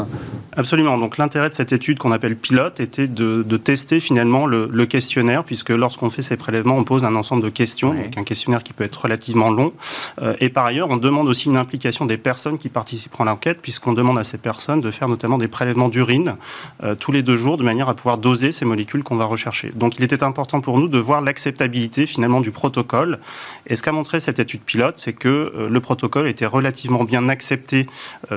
Absolument. 0.56 0.98
Donc 0.98 1.18
l'intérêt 1.18 1.50
de 1.50 1.54
cette 1.54 1.72
étude 1.72 1.98
qu'on 1.98 2.12
appelle 2.12 2.36
pilote 2.36 2.80
était 2.80 3.06
de, 3.06 3.56
tester 3.56 4.00
finalement 4.00 4.46
le, 4.46 4.86
questionnaire, 4.86 5.44
puisque 5.44 5.70
lorsqu'on 5.70 6.10
fait 6.10 6.22
ces 6.22 6.36
prélèvements, 6.36 6.76
on 6.76 6.84
pose 6.84 7.04
un 7.04 7.14
ensemble 7.14 7.42
de 7.42 7.48
questions, 7.48 7.94
donc 7.94 8.18
un 8.18 8.24
questionnaire 8.24 8.62
qui 8.62 8.72
peut 8.72 8.84
être 8.84 9.02
relativement 9.02 9.43
long. 9.50 9.72
Euh, 10.20 10.34
et 10.40 10.48
par 10.48 10.66
ailleurs, 10.66 10.88
on 10.90 10.96
demande 10.96 11.28
aussi 11.28 11.48
une 11.48 11.56
implication 11.56 12.06
des 12.06 12.16
personnes 12.16 12.58
qui 12.58 12.68
participeront 12.68 13.24
à 13.24 13.26
l'enquête, 13.26 13.58
puisqu'on 13.62 13.92
demande 13.92 14.18
à 14.18 14.24
ces 14.24 14.38
personnes 14.38 14.80
de 14.80 14.90
faire 14.90 15.08
notamment 15.08 15.38
des 15.38 15.48
prélèvements 15.48 15.88
d'urine 15.88 16.36
euh, 16.82 16.94
tous 16.94 17.12
les 17.12 17.22
deux 17.22 17.36
jours, 17.36 17.56
de 17.56 17.64
manière 17.64 17.88
à 17.88 17.94
pouvoir 17.94 18.18
doser 18.18 18.50
ces 18.50 18.64
molécules 18.64 19.02
qu'on 19.02 19.16
va 19.16 19.24
rechercher. 19.24 19.72
Donc 19.74 19.98
il 19.98 20.04
était 20.04 20.22
important 20.22 20.60
pour 20.60 20.78
nous 20.78 20.88
de 20.88 20.98
voir 20.98 21.20
l'acceptabilité 21.20 22.06
finalement 22.06 22.40
du 22.40 22.50
protocole. 22.50 23.20
Et 23.66 23.76
ce 23.76 23.82
qu'a 23.82 23.92
montré 23.92 24.20
cette 24.20 24.38
étude 24.38 24.62
pilote, 24.62 24.94
c'est 24.98 25.12
que 25.12 25.28
euh, 25.28 25.68
le 25.68 25.80
protocole 25.80 26.26
était 26.28 26.46
relativement 26.46 27.04
bien 27.04 27.28
accepté 27.28 27.86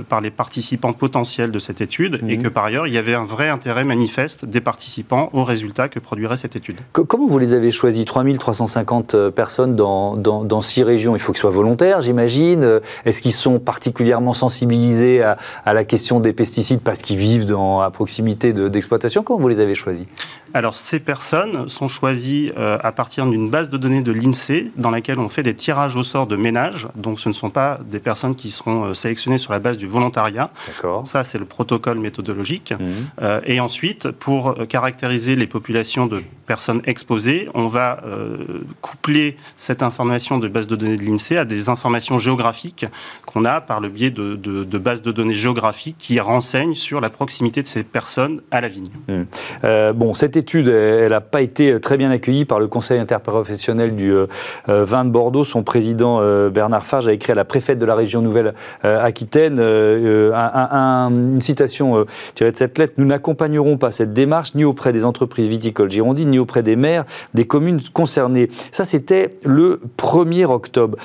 par 0.09 0.21
les 0.21 0.29
participants 0.29 0.93
potentiels 0.93 1.51
de 1.51 1.59
cette 1.59 1.81
étude 1.81 1.87
étude 1.87 2.19
et 2.27 2.37
que 2.37 2.49
par 2.49 2.65
ailleurs, 2.65 2.85
il 2.87 2.93
y 2.93 2.97
avait 2.97 3.13
un 3.13 3.23
vrai 3.23 3.49
intérêt 3.49 3.85
manifeste 3.85 4.45
des 4.45 4.61
participants 4.61 5.29
aux 5.31 5.43
résultats 5.43 5.87
que 5.87 5.99
produirait 5.99 6.37
cette 6.37 6.55
étude. 6.55 6.77
Comment 6.91 7.27
vous 7.27 7.39
les 7.39 7.53
avez 7.53 7.71
choisis 7.71 8.03
3350 8.05 9.15
euh, 9.15 9.31
personnes 9.31 9.75
dans, 9.75 10.17
dans, 10.17 10.43
dans, 10.43 10.61
six 10.61 10.83
régions. 10.83 10.96
Il 11.15 11.19
faut 11.19 11.31
qu'ils 11.31 11.39
soient 11.39 11.49
volontaires, 11.49 12.01
j'imagine. 12.01 12.63
Euh, 12.63 12.79
est-ce 13.05 13.21
qu'ils 13.21 13.33
sont 13.33 13.59
particulièrement 13.59 14.33
sensibilisés 14.33 15.23
à, 15.23 15.37
la 15.65 15.83
question 15.83 16.19
des 16.19 16.33
pesticides 16.33 16.81
parce 16.81 16.99
qu'ils 16.99 17.17
vivent 17.17 17.45
à 17.81 17.89
proximité 17.91 18.53
d'exploitation 18.53 19.23
Comment 19.23 19.39
vous 19.39 19.49
les 19.49 19.59
avez 19.59 19.75
choisis? 19.75 20.05
Alors, 20.53 20.75
ces 20.75 20.99
personnes 20.99 21.69
sont 21.69 21.87
choisies 21.87 22.51
euh, 22.57 22.77
à 22.81 22.91
partir 22.91 23.25
d'une 23.25 23.49
base 23.49 23.69
de 23.69 23.77
données 23.77 24.01
de 24.01 24.11
l'INSEE 24.11 24.71
dans 24.77 24.91
laquelle 24.91 25.19
on 25.19 25.29
fait 25.29 25.43
des 25.43 25.53
tirages 25.53 25.95
au 25.95 26.03
sort 26.03 26.27
de 26.27 26.35
ménages. 26.35 26.87
Donc, 26.95 27.19
ce 27.19 27.29
ne 27.29 27.33
sont 27.33 27.49
pas 27.49 27.79
des 27.85 27.99
personnes 27.99 28.35
qui 28.35 28.51
seront 28.51 28.85
euh, 28.85 28.93
sélectionnées 28.93 29.37
sur 29.37 29.51
la 29.51 29.59
base 29.59 29.77
du 29.77 29.87
volontariat. 29.87 30.51
Ça, 31.05 31.23
c'est 31.23 31.37
le 31.37 31.45
protocole 31.45 31.99
méthodologique. 31.99 32.71
Mmh. 32.71 32.83
Euh, 33.21 33.41
et 33.45 33.59
ensuite, 33.59 34.11
pour 34.11 34.55
caractériser 34.67 35.35
les 35.35 35.47
populations 35.47 36.07
de 36.07 36.23
personnes 36.45 36.81
exposées, 36.85 37.49
on 37.53 37.67
va 37.67 37.99
coupler 38.81 39.35
cette 39.57 39.83
information 39.83 40.37
de 40.37 40.47
base 40.47 40.67
de 40.67 40.75
données 40.75 40.95
de 40.95 41.03
l'INSEE 41.03 41.37
à 41.37 41.45
des 41.45 41.67
informations 41.69 42.17
géographiques 42.17 42.85
qu'on 43.25 43.43
a 43.43 43.59
par 43.59 43.81
le 43.81 43.89
biais 43.89 44.11
de, 44.11 44.35
de, 44.35 44.63
de, 44.63 44.77
bases 44.77 45.01
de 45.01 45.11
données 45.11 45.33
géographiques 45.33 45.97
qui 45.97 46.19
renseignent 46.19 46.73
sur 46.73 47.01
la 47.01 47.09
proximité 47.09 47.61
de 47.61 47.67
ces 47.67 47.83
personnes 47.83 48.41
à 48.51 48.61
la 48.61 48.69
vigne. 48.69 48.89
Mmh. 49.07 49.91
bon, 49.93 50.13
cette 50.13 50.36
étude, 50.37 50.67
elle 50.67 51.11
n'a 51.11 51.21
pas 51.21 51.41
été 51.41 51.79
très 51.79 51.97
bien 51.97 52.11
accueillie 52.11 52.45
par 52.45 52.59
le 52.59 52.67
Conseil 52.67 52.99
interprofessionnel 52.99 53.95
du 53.95 54.11
euh, 54.11 54.27
euh, 54.69 54.85
vin 54.85 55.05
de 55.05 55.09
Bordeaux. 55.09 55.43
Son 55.43 55.63
président 55.63 56.19
euh, 56.21 56.49
Bernard 56.49 56.85
Farge 56.85 57.07
a 57.07 57.13
écrit 57.13 57.31
à 57.31 57.35
la 57.35 57.45
préfète 57.45 57.79
de 57.79 57.85
la 57.85 57.95
région 57.95 58.21
Nouvelle-Aquitaine 58.21 59.59
une 59.59 61.41
citation 61.41 62.05
tirée 62.35 62.51
de 62.51 62.57
cette 62.57 62.77
lettre 62.77 62.93
Nous 62.97 63.05
n'accompagnerons 63.05 63.77
pas 63.77 63.91
cette 63.91 64.13
démarche 64.13 64.55
ni 64.55 64.63
auprès 64.63 64.91
des 64.91 65.05
entreprises 65.05 65.47
viticoles 65.47 65.91
girondines, 65.91 66.29
ni 66.29 66.39
auprès 66.39 66.63
des 66.63 66.75
maires 66.75 67.03
des 67.33 67.45
communes 67.45 67.81
concernées. 67.93 68.49
Ça, 68.71 68.85
c'était 68.85 69.31
le 69.43 69.81
1er 69.97 70.45
octobre. 70.45 70.97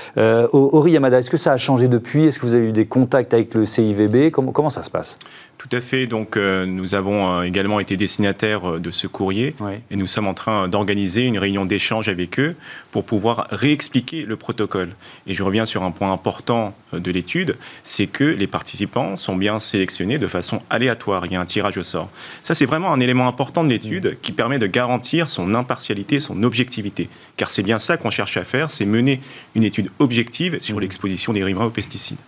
Ori 0.52 0.92
Yamada, 0.92 1.18
est-ce 1.18 1.30
que 1.30 1.36
ça 1.36 1.52
a 1.52 1.56
changé 1.56 1.88
depuis? 1.88 2.26
Est-ce 2.26 2.38
que 2.38 2.46
vous 2.46 2.54
avez 2.54 2.68
eu 2.68 2.72
des 2.72 2.86
contacts 2.86 3.34
avec 3.34 3.54
le 3.54 3.64
CIVB 3.64 4.30
comment 4.30 4.70
ça 4.70 4.82
se 4.82 4.90
passe? 4.90 5.18
Tout 5.62 5.76
à 5.76 5.80
fait. 5.80 6.06
Donc, 6.06 6.36
nous 6.36 6.94
avons 6.94 7.42
également 7.42 7.78
été 7.78 7.96
destinataires 7.96 8.80
de 8.80 8.90
ce 8.90 9.06
courrier 9.06 9.54
et 9.90 9.96
nous 9.96 10.08
sommes 10.08 10.26
en 10.26 10.34
train 10.34 10.66
d'organiser 10.66 11.26
une 11.26 11.38
réunion 11.38 11.64
d'échange 11.64 12.08
avec 12.08 12.40
eux 12.40 12.56
pour 12.90 13.04
pouvoir 13.04 13.46
réexpliquer 13.50 14.24
le 14.24 14.36
protocole. 14.36 14.90
Et 15.26 15.34
je 15.34 15.42
reviens 15.42 15.64
sur 15.64 15.82
un 15.82 15.90
point 15.90 16.12
important 16.12 16.74
euh, 16.94 17.00
de 17.00 17.10
l'étude, 17.10 17.56
c'est 17.84 18.06
que 18.06 18.24
les 18.24 18.46
participants 18.46 19.16
sont 19.16 19.36
bien 19.36 19.58
sélectionnés 19.58 20.18
de 20.18 20.26
façon 20.26 20.58
aléatoire. 20.70 21.26
Il 21.26 21.32
y 21.32 21.36
a 21.36 21.40
un 21.40 21.46
tirage 21.46 21.78
au 21.78 21.82
sort. 21.82 22.10
Ça, 22.42 22.54
c'est 22.54 22.66
vraiment 22.66 22.92
un 22.92 23.00
élément 23.00 23.26
important 23.26 23.64
de 23.64 23.68
l'étude 23.68 24.06
mm. 24.06 24.16
qui 24.22 24.32
permet 24.32 24.58
de 24.58 24.66
garantir 24.66 25.28
son 25.28 25.54
impartialité, 25.54 26.20
son 26.20 26.42
objectivité. 26.42 27.08
Car 27.36 27.50
c'est 27.50 27.62
bien 27.62 27.78
ça 27.78 27.96
qu'on 27.96 28.10
cherche 28.10 28.36
à 28.36 28.44
faire, 28.44 28.70
c'est 28.70 28.86
mener 28.86 29.20
une 29.54 29.64
étude 29.64 29.90
objective 29.98 30.58
sur 30.60 30.76
mm. 30.76 30.80
l'exposition 30.80 31.32
des 31.32 31.44
riverains 31.44 31.66
aux 31.66 31.70
pesticides. 31.70 32.20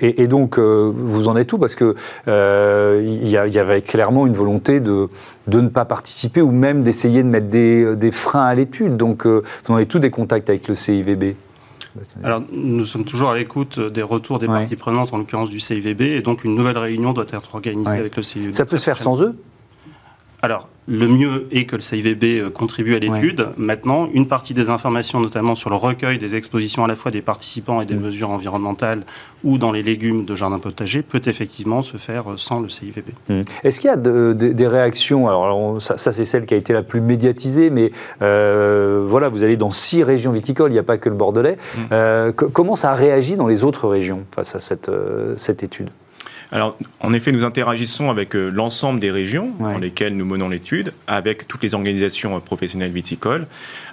Et, 0.00 0.26
donc, 0.26 0.58
euh, 0.58 0.92
vous 0.94 1.28
en 1.28 1.36
êtes 1.36 1.52
où? 1.52 1.58
Parce 1.58 1.74
qu'il 1.74 1.94
euh, 2.56 3.02
il 3.22 3.28
y, 3.28 3.36
avait 3.58 3.82
clairement 3.82 4.26
une 4.26 4.34
volonté 4.34 4.80
de, 4.80 5.06
de 5.46 5.60
ne 5.60 5.68
pas 5.68 5.84
participer 5.84 6.40
ou 6.40 6.50
même 6.50 6.82
d'essayer 6.82 7.22
de 7.22 7.28
mettre 7.28 7.48
des, 7.48 7.96
des 7.96 8.10
freins 8.10 8.44
à 8.44 8.54
l'étude. 8.54 8.96
Donc, 8.96 9.26
vous 9.26 9.42
en 9.68 9.74
avez 9.74 9.86
tous 9.86 9.98
des 9.98 10.10
contacts 10.10 10.48
avec 10.48 10.68
le 10.68 10.74
CIVB 10.74 11.34
alors, 12.22 12.42
nous 12.52 12.84
sommes 12.84 13.04
toujours 13.04 13.30
à 13.30 13.34
l'écoute 13.34 13.80
des 13.80 14.02
retours 14.02 14.38
des 14.38 14.46
parties 14.46 14.76
prenantes, 14.76 15.14
en 15.14 15.16
l'occurrence 15.18 15.48
du 15.48 15.60
CIVB, 15.60 16.02
et 16.02 16.20
donc 16.20 16.44
une 16.44 16.54
nouvelle 16.54 16.76
réunion 16.76 17.14
doit 17.14 17.24
être 17.32 17.54
organisée 17.54 17.90
avec 17.90 18.16
le 18.16 18.22
CIVB. 18.22 18.52
Ça 18.52 18.66
peut 18.66 18.76
se 18.76 18.84
faire 18.84 18.98
sans 18.98 19.22
eux 19.22 19.34
alors, 20.46 20.68
le 20.86 21.08
mieux 21.08 21.48
est 21.50 21.64
que 21.64 21.74
le 21.74 21.82
CIVB 21.82 22.24
euh, 22.24 22.50
contribue 22.50 22.94
à 22.94 23.00
l'étude. 23.00 23.48
Maintenant, 23.56 24.08
une 24.12 24.28
partie 24.28 24.54
des 24.54 24.70
informations, 24.70 25.20
notamment 25.20 25.56
sur 25.56 25.70
le 25.70 25.74
recueil 25.74 26.18
des 26.18 26.36
expositions 26.36 26.84
à 26.84 26.86
la 26.86 26.94
fois 26.94 27.10
des 27.10 27.20
participants 27.20 27.80
et 27.80 27.84
des 27.84 27.96
mm. 27.96 28.00
mesures 28.00 28.30
environnementales 28.30 29.02
ou 29.42 29.58
dans 29.58 29.72
les 29.72 29.82
légumes 29.82 30.24
de 30.24 30.36
jardin 30.36 30.60
potager, 30.60 31.02
peut 31.02 31.20
effectivement 31.26 31.82
se 31.82 31.96
faire 31.96 32.30
euh, 32.30 32.36
sans 32.36 32.60
le 32.60 32.68
CIVB. 32.68 33.08
Mm. 33.28 33.40
Est-ce 33.64 33.80
qu'il 33.80 33.90
y 33.90 33.92
a 33.92 33.96
des 33.96 34.66
réactions? 34.68 35.26
Alors, 35.26 35.82
ça, 35.82 35.96
c'est 35.96 36.24
celle 36.24 36.46
qui 36.46 36.54
a 36.54 36.56
été 36.56 36.72
la 36.72 36.84
plus 36.84 37.00
médiatisée, 37.00 37.70
mais 37.70 37.90
euh, 38.22 39.04
voilà, 39.04 39.28
vous 39.28 39.42
allez 39.42 39.56
dans 39.56 39.72
six 39.72 40.04
régions 40.04 40.30
viticoles, 40.30 40.70
il 40.70 40.74
n'y 40.74 40.78
a 40.78 40.84
pas 40.84 40.98
que 40.98 41.08
le 41.08 41.16
Bordelais. 41.16 41.56
Mm. 41.76 42.30
comment 42.52 42.76
ça 42.76 42.92
a 42.92 42.94
réagi 42.94 43.34
dans 43.34 43.48
les 43.48 43.64
autres 43.64 43.88
régions 43.88 44.24
face 44.32 44.54
à 44.54 44.60
cette, 44.60 44.92
cette 45.36 45.64
étude? 45.64 45.90
Alors, 46.52 46.76
en 47.00 47.12
effet, 47.12 47.32
nous 47.32 47.44
interagissons 47.44 48.10
avec 48.10 48.36
euh, 48.36 48.48
l'ensemble 48.48 49.00
des 49.00 49.10
régions 49.10 49.52
dans 49.58 49.78
lesquelles 49.78 50.16
nous 50.16 50.24
menons 50.24 50.48
l'étude, 50.48 50.92
avec 51.06 51.48
toutes 51.48 51.62
les 51.62 51.74
organisations 51.74 52.36
euh, 52.36 52.40
professionnelles 52.40 52.92
viticoles. 52.92 53.46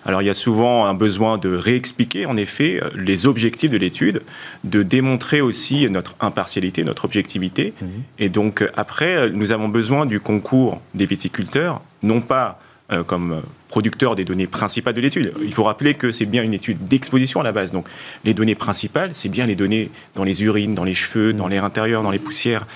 Alors, 0.06 0.22
il 0.22 0.26
y 0.26 0.30
a 0.30 0.36
souvent 0.36 0.86
un 0.86 0.94
besoin 0.94 1.38
de 1.38 1.56
réexpliquer, 1.56 2.26
en 2.26 2.38
effet, 2.38 2.80
euh, 2.82 2.90
les 2.96 3.26
objectifs 3.26 3.72
de 3.72 3.78
l'étude, 3.78 4.22
de 4.64 4.84
démontrer 4.84 5.42
aussi 5.42 5.90
notre 5.90 6.16
impartialité, 6.20 6.84
notre 6.84 7.06
objectivité. 7.06 7.74
Mhm. 7.82 7.88
Et 8.20 8.30
donc, 8.30 8.64
après, 8.76 9.30
nous 9.30 9.52
avons 9.52 9.70
besoin 9.70 10.06
du 10.06 10.20
concours 10.20 10.80
des 10.94 11.06
viticulteurs, 11.06 11.82
non 12.04 12.22
pas 12.22 12.60
euh, 12.94 13.04
comme 13.04 13.32
euh, 13.32 13.40
producteur 13.68 14.16
des 14.16 14.24
données 14.24 14.48
principales 14.48 14.94
de 14.94 15.02
l'étude. 15.02 15.34
Il 15.42 15.54
faut 15.54 15.64
rappeler 15.64 15.96
que 15.96 16.12
c'est 16.12 16.26
bien 16.26 16.44
une 16.44 16.54
étude 16.54 16.88
d'exposition 16.88 17.40
à 17.42 17.44
la 17.44 17.52
base. 17.52 17.72
Donc 17.72 17.88
les 18.24 18.34
données 18.34 18.56
principales, 18.56 19.12
c'est 19.14 19.30
bien 19.30 19.46
les 19.46 19.56
données 19.56 19.90
dans 20.16 20.24
les 20.24 20.44
urines, 20.44 20.76
dans 20.76 20.84
les 20.84 20.94
cheveux, 20.94 21.34
dans 21.34 21.48
l'air 21.48 21.66
intérieur, 21.66 22.04
dans 22.04 22.12
les 22.12 22.20
poussières. 22.20 22.68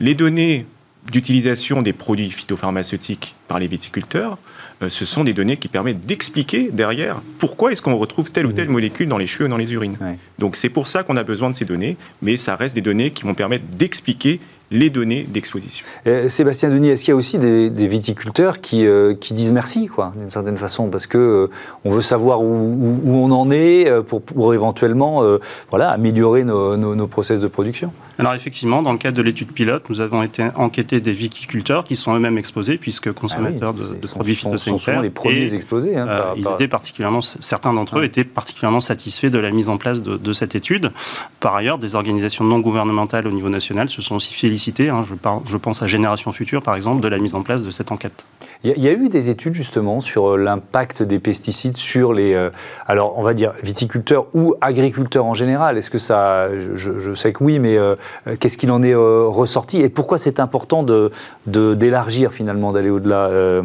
Les 0.00 0.14
données 0.14 0.66
d'utilisation 1.10 1.82
des 1.82 1.92
produits 1.92 2.30
phytopharmaceutiques 2.30 3.34
par 3.48 3.58
les 3.58 3.66
viticulteurs, 3.66 4.38
euh, 4.82 4.88
ce 4.88 5.04
sont 5.04 5.24
des 5.24 5.34
données 5.34 5.56
qui 5.56 5.68
permettent 5.68 6.04
d'expliquer 6.06 6.70
derrière 6.72 7.20
pourquoi 7.38 7.72
est-ce 7.72 7.82
qu'on 7.82 7.96
retrouve 7.96 8.30
telle 8.30 8.46
ou 8.46 8.52
telle 8.52 8.68
molécule 8.68 9.08
dans 9.08 9.18
les 9.18 9.26
cheveux 9.26 9.46
ou 9.46 9.48
dans 9.48 9.56
les 9.56 9.72
urines. 9.72 9.96
Donc 10.38 10.56
c'est 10.56 10.70
pour 10.70 10.88
ça 10.88 11.02
qu'on 11.02 11.16
a 11.16 11.24
besoin 11.24 11.50
de 11.50 11.54
ces 11.54 11.64
données, 11.64 11.96
mais 12.22 12.36
ça 12.36 12.56
reste 12.56 12.74
des 12.74 12.80
données 12.80 13.10
qui 13.10 13.24
vont 13.24 13.34
permettre 13.34 13.64
d'expliquer 13.76 14.40
les 14.74 14.90
données 14.90 15.22
d'exposition. 15.22 15.86
Euh, 16.06 16.28
Sébastien 16.28 16.68
Denis, 16.68 16.88
est-ce 16.88 17.04
qu'il 17.04 17.12
y 17.12 17.14
a 17.14 17.16
aussi 17.16 17.38
des, 17.38 17.88
viticulteurs 17.88 18.60
qui, 18.60 18.86
euh, 18.86 19.14
qui, 19.14 19.32
disent 19.32 19.52
merci, 19.52 19.86
quoi, 19.86 20.12
d'une 20.16 20.30
certaine 20.30 20.56
façon, 20.56 20.88
parce 20.88 21.06
que 21.06 21.16
euh, 21.16 21.50
on 21.84 21.90
veut 21.90 22.02
savoir 22.02 22.42
où, 22.42 23.00
on 23.06 23.30
en 23.30 23.50
est 23.50 23.88
pour, 24.06 24.20
pour 24.20 24.52
éventuellement 24.52 25.22
voilà, 25.70 25.90
améliorer 25.90 26.44
nos, 26.44 26.76
nos, 26.76 27.06
process 27.06 27.38
de 27.38 27.46
production 27.46 27.92
Alors 28.18 28.34
effectivement, 28.34 28.82
dans 28.82 28.92
le 28.92 28.98
cadre 28.98 29.16
de 29.16 29.22
l'étude 29.22 29.52
pilote, 29.52 29.84
nous 29.88 30.00
avons 30.00 30.22
été 30.22 30.44
enquêter 30.56 31.00
des 31.00 31.12
viticulteurs 31.12 31.84
qui 31.84 31.94
sont 31.94 32.14
eux-mêmes 32.14 32.38
exposés, 32.38 32.76
puisque 32.76 33.12
consommateurs 33.12 33.74
ah 33.78 33.94
de, 34.00 34.06
produits 34.06 34.34
phytosanitaires. 34.34 34.96
Sont 34.96 35.02
les 35.02 35.10
premiers 35.10 35.54
exposés. 35.54 35.96
Hein, 35.96 36.34
ils 36.36 36.48
étaient 36.48 36.68
particulièrement, 36.68 37.22
certains 37.22 37.72
d'entre 37.72 38.00
eux 38.00 38.04
étaient 38.04 38.24
particulièrement 38.24 38.80
satisfaits 38.80 39.28
de 39.28 39.38
la 39.38 39.52
mise 39.52 39.68
en 39.68 39.76
place 39.76 40.02
de, 40.02 40.16
de, 40.16 40.32
cette 40.32 40.56
étude. 40.56 40.90
Par 41.38 41.54
ailleurs, 41.54 41.78
des 41.78 41.94
organisations 41.94 42.44
non 42.44 42.58
gouvernementales 42.58 43.28
au 43.28 43.30
niveau 43.30 43.50
national 43.50 43.88
se 43.88 44.02
sont 44.02 44.16
aussi 44.16 44.34
félicitées 44.34 44.63
Hein, 44.90 45.04
je, 45.04 45.14
je, 45.46 45.56
pense 45.56 45.82
à 45.82 45.86
Génération 45.86 46.32
Future, 46.32 46.62
par 46.62 46.74
exemple, 46.74 47.02
de 47.02 47.08
la 47.08 47.18
mise 47.18 47.34
en 47.34 47.42
place 47.42 47.62
de 47.62 47.70
cette 47.70 47.92
enquête. 47.92 48.24
Il 48.62 48.82
y, 48.82 48.88
a 48.88 48.92
eu 48.92 49.10
des 49.10 49.28
études 49.28 49.52
justement 49.52 50.00
sur 50.00 50.32
euh, 50.32 50.36
l'impact 50.38 51.02
des 51.02 51.18
pesticides 51.18 51.76
sur 51.76 52.14
les, 52.14 52.32
euh, 52.32 52.48
alors 52.86 53.18
on 53.18 53.22
va 53.22 53.34
dire 53.34 53.52
viticulteurs 53.62 54.26
ou 54.32 54.54
agriculteurs 54.62 55.26
en 55.26 55.34
général. 55.34 55.76
Est-ce 55.76 55.90
que 55.90 55.98
ça, 55.98 56.48
je, 56.74 57.14
sais 57.14 57.34
que 57.34 57.44
oui, 57.44 57.58
mais 57.58 57.76
euh, 57.76 57.94
qu'est-ce 58.40 58.56
qu'il 58.56 58.70
en 58.70 58.82
est 58.82 58.94
ressorti 58.94 59.82
et 59.82 59.90
pourquoi 59.90 60.16
c'est 60.16 60.40
important 60.40 60.82
de 60.82 61.10
d'élargir 61.46 62.32
finalement, 62.32 62.72
d'aller 62.72 62.88
au-delà, 62.88 63.26
euh, 63.26 63.62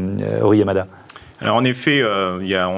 Yamada? 0.53 0.83
Alors 1.39 1.55
en 1.55 1.63
effet, 1.63 2.03
il 2.41 2.47
y 2.47 2.55
a 2.55 2.69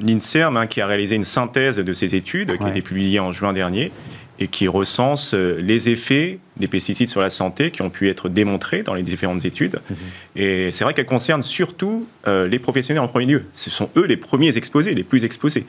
l'INSERM 0.00 0.56
hein, 0.56 0.66
qui 0.66 0.80
a 0.80 0.86
réalisé 0.86 1.14
une 1.14 1.22
synthèse 1.22 1.76
de 1.76 1.92
ces 1.92 2.16
études 2.16 2.58
qui 2.58 2.64
a 2.64 2.70
été 2.70 2.82
publiée 2.82 3.20
en 3.20 3.30
juin 3.30 3.52
dernier 3.52 3.92
et 4.38 4.46
qui 4.46 4.68
recense 4.68 5.34
les 5.34 5.88
effets 5.88 6.38
des 6.58 6.68
pesticides 6.68 7.08
sur 7.08 7.20
la 7.20 7.30
santé 7.30 7.70
qui 7.70 7.82
ont 7.82 7.90
pu 7.90 8.08
être 8.08 8.28
démontrés 8.28 8.82
dans 8.82 8.94
les 8.94 9.02
différentes 9.02 9.44
études. 9.44 9.80
Mhm. 9.90 9.96
Et 10.36 10.72
c'est 10.72 10.84
vrai 10.84 10.94
qu'elles 10.94 11.06
concernent 11.06 11.42
surtout 11.42 12.06
euh, 12.26 12.46
les 12.48 12.58
professionnels 12.58 13.02
en 13.02 13.08
premier 13.08 13.26
lieu. 13.26 13.44
Ce 13.54 13.70
sont 13.70 13.88
eux 13.96 14.04
les 14.04 14.16
premiers 14.16 14.56
exposés, 14.56 14.94
les 14.94 15.04
plus 15.04 15.24
exposés. 15.24 15.64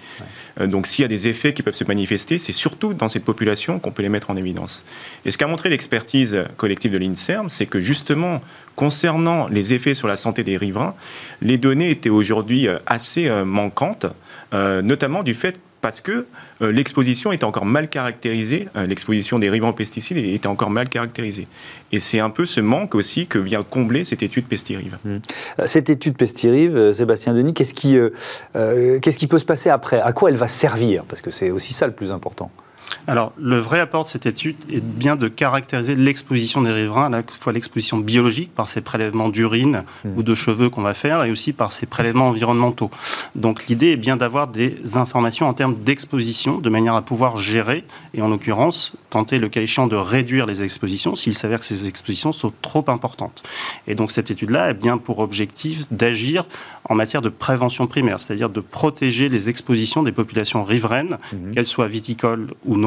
Euh, 0.60 0.67
donc 0.67 0.88
s'il 0.88 1.03
y 1.03 1.05
a 1.05 1.08
des 1.08 1.27
effets 1.27 1.53
qui 1.53 1.63
peuvent 1.63 1.75
se 1.75 1.84
manifester, 1.84 2.38
c'est 2.38 2.51
surtout 2.51 2.93
dans 2.93 3.10
cette 3.10 3.23
population 3.23 3.79
qu'on 3.79 3.91
peut 3.91 4.01
les 4.01 4.10
mettre 4.10 4.29
en 4.29 4.36
évidence. 4.36 4.84
Et 5.25 5.32
ce 5.32 5.38
qu'a 5.38 5.47
montré 5.47 5.69
l'expertise 5.69 6.43
collective 6.58 6.91
de 6.91 6.97
l'INSERM, 6.97 7.49
c'est 7.49 7.65
que 7.65 7.82
justement, 7.82 8.41
concernant 8.75 9.47
les 9.47 9.73
effets 9.73 9.93
sur 9.93 10.08
la 10.08 10.15
santé 10.15 10.43
des 10.43 10.58
riverains, 10.58 10.95
les 11.41 11.58
données 11.58 11.91
étaient 11.91 12.10
aujourd'hui 12.10 12.67
euh, 12.67 12.77
assez 12.86 13.29
manquantes, 13.45 14.05
notamment 14.51 15.23
du 15.23 15.34
fait 15.34 15.60
parce 15.82 16.02
que 16.02 16.26
euh, 16.62 16.72
l'exposition 16.72 17.32
était 17.32 17.44
encore 17.44 17.65
mal 17.65 17.89
caractérisée, 17.89 18.68
euh, 18.76 18.86
l'exposition 18.86 19.39
des 19.39 19.50
aux 19.60 19.74
pesticides 19.74 20.18
était 20.18 20.48
encore 20.48 20.70
mal 20.70 20.89
caractérisée. 20.89 21.48
Et 21.92 22.00
c'est 22.00 22.20
un 22.20 22.30
peu 22.30 22.46
ce 22.46 22.62
manque 22.62 22.96
aussi 22.96 23.28
que 23.28 23.39
vient 23.39 23.63
combler 23.63 24.04
cette 24.04 24.24
étude 24.24 24.46
Pestirive. 24.46 24.98
Mmh. 25.04 25.18
Euh, 25.60 25.68
cette 25.68 25.89
étude 25.89 26.15
Pestirive, 26.15 26.92
Sébastien 26.92 27.34
Denis, 27.34 27.54
qu'est-ce 27.54 27.74
qui 27.74 29.28
peut 29.28 29.39
se 29.39 29.46
passer 29.46 29.70
après? 29.70 30.00
À 30.00 30.13
quoi 30.13 30.30
elle 30.30 30.38
va 30.38 30.48
servir? 30.48 31.04
Parce 31.06 31.22
que 31.22 31.32
c'est 31.32 31.52
aussi 31.52 31.74
ça 31.74 31.88
le 31.88 31.94
plus 31.94 32.12
important. 32.12 32.50
Alors, 33.08 33.34
le 33.38 33.58
vrai 33.58 33.80
apport 33.80 34.06
de 34.06 34.10
cette 34.10 34.25
étude 34.25 34.56
est 34.71 34.84
bien 34.84 35.15
de 35.15 35.28
caractériser 35.28 35.95
l'exposition 35.95 36.62
des 36.62 36.71
riverains, 36.71 37.08
à 37.08 37.10
la 37.10 37.23
fois 37.28 37.54
l'exposition 37.54 37.97
biologique 37.97 38.54
par 38.54 38.67
ces 38.67 38.82
prélèvements 38.82 39.30
d'urine 39.30 39.84
mmh. 40.04 40.10
ou 40.17 40.23
de 40.23 40.36
cheveux 40.36 40.69
qu'on 40.69 40.82
va 40.82 40.93
faire, 40.93 41.23
et 41.23 41.32
aussi 41.32 41.54
par 41.54 41.73
ces 41.73 41.86
prélèvements 41.86 42.28
environnementaux. 42.28 42.91
Donc, 43.36 43.67
l'idée 43.67 43.91
est 43.91 43.97
bien 43.97 44.17
d'avoir 44.17 44.47
des 44.47 44.97
informations 44.97 45.47
en 45.47 45.54
termes 45.54 45.75
d'exposition, 45.75 46.60
de 46.60 46.69
manière 46.69 46.95
à 46.95 47.02
pouvoir 47.02 47.38
gérer, 47.38 47.84
et 48.13 48.21
en 48.21 48.30
l'occurrence, 48.30 48.93
tenter 49.10 49.39
le 49.39 49.49
cas 49.49 49.62
échéant 49.62 49.88
de 49.88 49.95
réduire 49.95 50.45
les 50.45 50.62
expositions 50.62 51.15
s'il 51.15 51.34
s'avère 51.34 51.60
que 51.60 51.65
ces 51.65 51.88
expositions 51.88 52.32
sont 52.32 52.54
trop 52.62 52.86
importantes. 52.88 53.43
Et 53.88 53.95
donc, 53.95 54.12
cette 54.12 54.32
étude-là 54.32 54.65
a 54.65 54.73
bien 54.73 54.97
pour 54.97 55.19
objectif 55.19 55.91
d'agir 55.91 56.45
en 56.88 56.95
matière 56.95 57.21
de 57.21 57.30
prévention 57.30 57.88
primaire, 57.88 58.19
c'est-à-dire 58.19 58.49
de 58.49 58.60
protéger 58.60 59.30
les 59.30 59.49
expositions 59.49 60.04
des 60.04 60.12
populations 60.12 60.63
riveraines, 60.63 61.17
mmh. 61.34 61.52
qu'elles 61.52 61.65
soient 61.65 61.88
viticoles 61.88 62.54
ou 62.65 62.78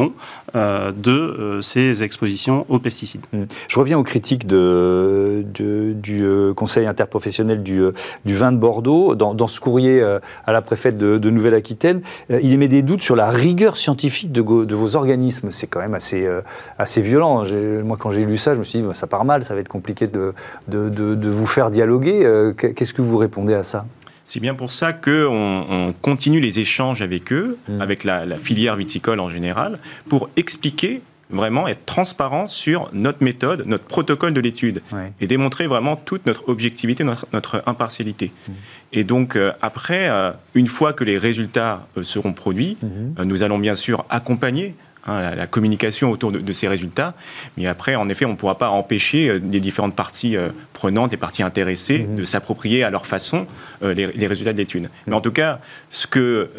euh, 0.55 0.93
de 0.93 1.11
euh, 1.11 1.63
ces 1.63 2.03
expositions 2.03 2.67
aux 2.69 2.79
pesticides. 2.79 3.23
Mmh. 3.33 3.43
Je 3.69 3.79
reviens 3.79 3.99
aux 3.99 4.03
critiques 4.03 4.47
du 4.47 4.55
euh, 4.55 6.55
Conseil 6.55 6.87
interprofessionnel 6.87 7.63
du, 7.63 7.83
vin 8.27 8.53
de 8.53 8.59
Bordeaux. 8.59 9.15
Dans, 9.15 9.47
ce 9.47 9.61
courrier 9.61 10.03
à 10.03 10.53
la 10.53 10.63
préfète 10.63 10.99
de, 10.99 11.31
Nouvelle-Aquitaine, 11.31 12.03
il 12.31 12.53
émet 12.53 12.69
des 12.69 12.83
doutes 12.83 13.03
sur 13.03 13.17
la 13.17 13.31
rigueur 13.31 13.77
scientifique 13.77 14.33
de, 14.33 14.43
vos 14.43 14.97
organismes. 14.97 15.51
C'est 15.53 15.67
quand 15.67 15.81
même 15.81 15.95
assez, 15.95 17.03
violent. 17.03 17.45
Moi, 17.85 17.97
quand 17.99 18.11
j'ai 18.11 18.25
lu 18.25 18.37
ça, 18.37 18.55
je 18.55 18.59
me 18.59 18.65
suis 18.65 18.81
dit, 18.81 18.89
ça 18.93 19.07
part 19.07 19.25
mal, 19.25 19.45
ça 19.45 19.55
va 19.55 19.61
être 19.61 19.69
compliqué 19.69 20.07
de 20.07 20.35
vous 20.69 21.47
faire 21.47 21.71
dialoguer. 21.71 22.53
Qu'est-ce 22.57 22.95
que 22.95 23.03
vous 23.03 23.17
répondez 23.17 23.55
à 23.55 23.63
ça? 23.63 23.87
C'est 24.33 24.41
bien 24.41 24.55
pour 24.55 24.73
ça 24.73 24.95
qu'on 24.95 25.67
on 25.69 25.93
continue 25.93 26.41
les 26.41 26.59
échanges 26.59 27.03
avec 27.03 27.35
eux, 27.35 27.59
mm. 27.69 27.83
avec 27.83 28.03
la, 28.03 28.39
filière 28.39 28.77
viticole 28.77 29.21
en 29.21 29.29
général, 29.29 29.79
pour 30.09 30.31
expliquer 30.37 31.03
vraiment 31.29 31.69
être 31.69 31.85
transparent 31.85 32.47
sur 32.47 32.89
notre 32.95 33.23
méthode, 33.23 33.65
notre 33.67 33.85
protocole 33.85 34.33
de 34.33 34.41
l'étude, 34.41 34.81
et 35.21 35.27
démontrer 35.27 35.67
vraiment 35.67 35.97
toute 35.97 36.25
notre 36.25 36.49
objectivité, 36.49 37.05
notre, 37.05 37.63
impartialité. 37.67 38.33
Mm. 38.49 38.53
Et 38.95 39.05
donc 39.05 39.37
euh, 39.37 39.53
après, 39.61 40.09
euh, 40.09 40.31
une 40.55 40.67
fois 40.67 40.95
que 40.95 41.05
les 41.05 41.19
résultats 41.19 41.87
euh, 41.99 42.03
seront 42.03 42.33
produits, 42.33 42.79
mm-hmm. 42.83 43.25
nous 43.25 43.43
allons 43.43 43.59
bien 43.59 43.75
sûr 43.75 44.07
accompagner 44.09 44.75
Hein, 45.05 45.35
la, 45.35 45.49
communication 45.49 46.13
autour 46.13 46.31
de, 46.31 46.53
ces 46.53 46.69
résultats. 46.69 47.15
Mais 47.57 47.67
après, 47.67 47.97
en 47.97 48.09
effet, 48.09 48.25
on 48.25 48.31
ne 48.31 48.37
pourra 48.37 48.57
pas 48.57 48.71
empêcher 48.71 49.29
euh, 49.29 49.41
les 49.51 49.59
différentes 49.59 49.97
parties 49.97 50.37
euh, 50.37 50.51
prenantes, 50.75 51.11
les 51.11 51.17
parties 51.17 51.43
intéressées, 51.43 52.07
mhm. 52.09 52.15
de 52.15 52.25
s'approprier 52.25 52.85
à 52.85 52.91
leur 52.91 53.05
façon 53.05 53.49
euh, 53.83 53.95
les, 53.95 54.27
résultats 54.29 54.53
de 54.53 54.59
l'étude. 54.59 54.91
Mais 55.09 55.17
en 55.17 55.21
tout 55.21 55.33
cas, 55.33 55.59
ce 55.91 56.07
que 56.07 56.51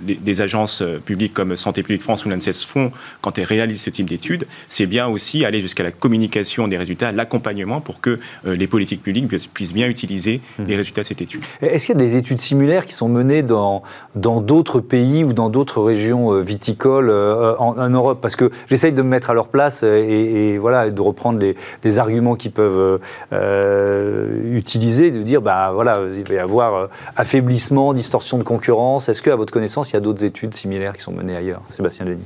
des 0.00 0.40
agences 0.40 0.82
publiques 1.04 1.34
comme 1.34 1.54
Santé 1.56 1.82
publique 1.82 2.02
France 2.02 2.24
ou 2.24 2.30
l'ANSES 2.30 2.64
font 2.66 2.90
quand 3.20 3.38
elles 3.38 3.44
réalisent 3.44 3.82
ce 3.82 3.90
type 3.90 4.06
d'études, 4.06 4.46
c'est 4.68 4.86
bien 4.86 5.06
aussi 5.06 5.44
aller 5.44 5.60
jusqu'à 5.60 5.82
la 5.82 5.90
communication 5.90 6.68
des 6.68 6.78
résultats, 6.78 7.12
l'accompagnement 7.12 7.80
pour 7.80 8.00
que 8.00 8.18
les 8.44 8.66
politiques 8.66 9.02
publiques 9.02 9.28
puissent 9.52 9.74
bien 9.74 9.88
utiliser 9.88 10.40
mhm. 10.58 10.66
les 10.66 10.76
résultats 10.76 11.02
de 11.02 11.06
cette 11.06 11.20
étude. 11.20 11.42
Est-ce 11.60 11.86
qu'il 11.86 11.94
y 11.94 11.98
a 11.98 12.04
des 12.04 12.16
études 12.16 12.40
similaires 12.40 12.86
qui 12.86 12.94
sont 12.94 13.08
menées 13.08 13.42
dans 13.42 13.82
d'autres 14.14 14.80
pays 14.80 15.22
ou 15.24 15.32
dans 15.32 15.50
d'autres 15.50 15.82
régions 15.82 16.40
viticoles 16.40 17.10
euh, 17.42 17.56
en, 17.58 17.90
Europe 17.90 18.20
Parce 18.20 18.36
que 18.36 18.50
j'essaye 18.68 18.92
de 18.92 19.02
me 19.02 19.08
mettre 19.08 19.30
à 19.30 19.34
leur 19.34 19.48
place 19.48 19.82
et, 19.82 20.56
voilà, 20.58 20.90
de 20.90 21.00
reprendre 21.00 21.38
les, 21.38 21.56
des 21.82 21.98
arguments 21.98 22.36
qu'ils 22.36 22.52
peuvent 22.52 23.00
euh, 23.32 24.56
utiliser, 24.56 25.10
de 25.10 25.22
dire, 25.22 25.42
bah 25.42 25.72
voilà, 25.72 26.00
il 26.14 26.24
va 26.24 26.34
y 26.34 26.38
avoir 26.38 26.74
euh, 26.74 26.86
affaiblissement, 27.16 27.92
distorsion 27.92 28.38
de 28.38 28.44
concurrence. 28.44 29.08
Est-ce 29.08 29.22
qu'à 29.22 29.36
votre 29.36 29.52
connaissance, 29.52 29.90
il 29.90 29.94
y 29.94 29.96
a 29.96 30.00
d'autres 30.00 30.24
études 30.24 30.54
similaires 30.54 30.96
qui 30.96 31.02
sont 31.02 31.12
menées 31.12 31.36
ailleurs 31.36 31.62
Sébastien 31.68 32.06
Denis? 32.06 32.24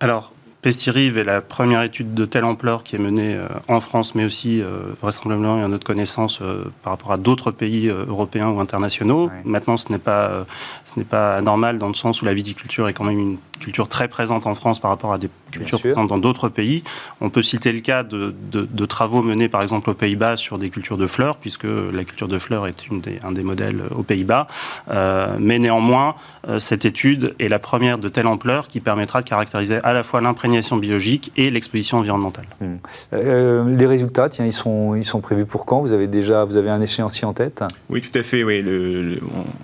Alors, 0.00 0.32
Pestirive 0.60 1.18
est 1.18 1.24
la 1.24 1.40
première 1.40 1.82
étude 1.82 2.14
de 2.14 2.24
telle 2.24 2.44
ampleur 2.44 2.84
qui 2.84 2.94
est 2.94 3.00
menée 3.00 3.36
en 3.66 3.80
France, 3.80 4.14
mais 4.14 4.24
aussi 4.24 4.62
vraisemblablement 5.00 5.58
et 5.58 5.62
à 5.62 5.66
notre 5.66 5.84
connaissance 5.84 6.40
par 6.84 6.92
rapport 6.92 7.10
à 7.10 7.16
d'autres 7.16 7.50
pays 7.50 7.88
européens 7.88 8.48
ou 8.48 8.60
internationaux. 8.60 9.28
Maintenant, 9.44 9.76
ce 9.76 9.90
n'est 9.90 9.98
pas, 9.98 10.46
ce 10.84 11.00
n'est 11.00 11.04
pas 11.04 11.40
normal 11.40 11.78
dans 11.78 11.88
le 11.88 11.94
sens 11.94 12.22
où 12.22 12.26
la 12.26 12.32
viticulture 12.32 12.86
est 12.86 12.92
quand 12.92 13.02
même 13.02 13.18
une 13.18 13.38
culture 13.62 13.88
très 13.88 14.08
présente 14.08 14.46
en 14.46 14.54
France 14.54 14.80
par 14.80 14.90
rapport 14.90 15.12
à 15.12 15.18
des 15.18 15.30
cultures 15.50 15.80
présentes 15.80 16.08
dans 16.08 16.18
d'autres 16.18 16.48
pays. 16.48 16.82
On 17.20 17.30
peut 17.30 17.42
citer 17.42 17.72
le 17.72 17.80
cas 17.80 18.02
de, 18.02 18.34
de, 18.50 18.86
travaux 18.86 19.22
menés 19.22 19.48
par 19.48 19.62
exemple 19.62 19.90
aux 19.90 19.94
Pays-Bas 19.94 20.36
sur 20.36 20.58
des 20.58 20.70
cultures 20.70 20.98
de 20.98 21.06
fleurs, 21.06 21.36
puisque 21.36 21.64
la 21.64 22.04
culture 22.04 22.28
de 22.28 22.38
fleurs 22.38 22.66
est 22.66 22.88
une 22.88 23.00
des, 23.00 23.18
un 23.22 23.32
des 23.32 23.42
modèles 23.42 23.82
aux 23.94 24.02
Pays-Bas. 24.02 24.48
Euh, 24.90 25.36
mais 25.38 25.58
néanmoins, 25.58 26.14
euh, 26.48 26.58
cette 26.58 26.84
étude 26.84 27.34
est 27.38 27.48
la 27.48 27.58
première 27.58 27.98
de 27.98 28.08
telle 28.08 28.26
ampleur 28.26 28.68
qui 28.68 28.80
permettra 28.80 29.22
de 29.22 29.28
caractériser 29.28 29.78
à 29.84 29.92
la 29.92 30.02
fois 30.02 30.20
l'imprégnation 30.20 30.76
biologique 30.76 31.30
et 31.36 31.50
l'exposition 31.50 31.98
environnementale. 31.98 32.46
Mmh. 32.60 32.66
Euh, 33.14 33.76
les 33.76 33.86
résultats, 33.86 34.28
tiens, 34.28 34.46
ils 34.46 34.52
sont, 34.52 34.96
ils 34.96 35.04
sont 35.04 35.20
prévus 35.20 35.46
pour 35.46 35.64
quand? 35.64 35.80
Vous 35.80 35.92
avez 35.92 36.08
déjà 36.08 36.44
vous 36.44 36.56
avez 36.56 36.70
un 36.70 36.80
échéancier 36.80 37.26
en 37.26 37.32
tête? 37.32 37.62
Oui, 37.88 38.00
tout 38.00 38.18
à 38.18 38.22
fait. 38.22 38.42
Oui, 38.42 38.62
le, 38.62 39.20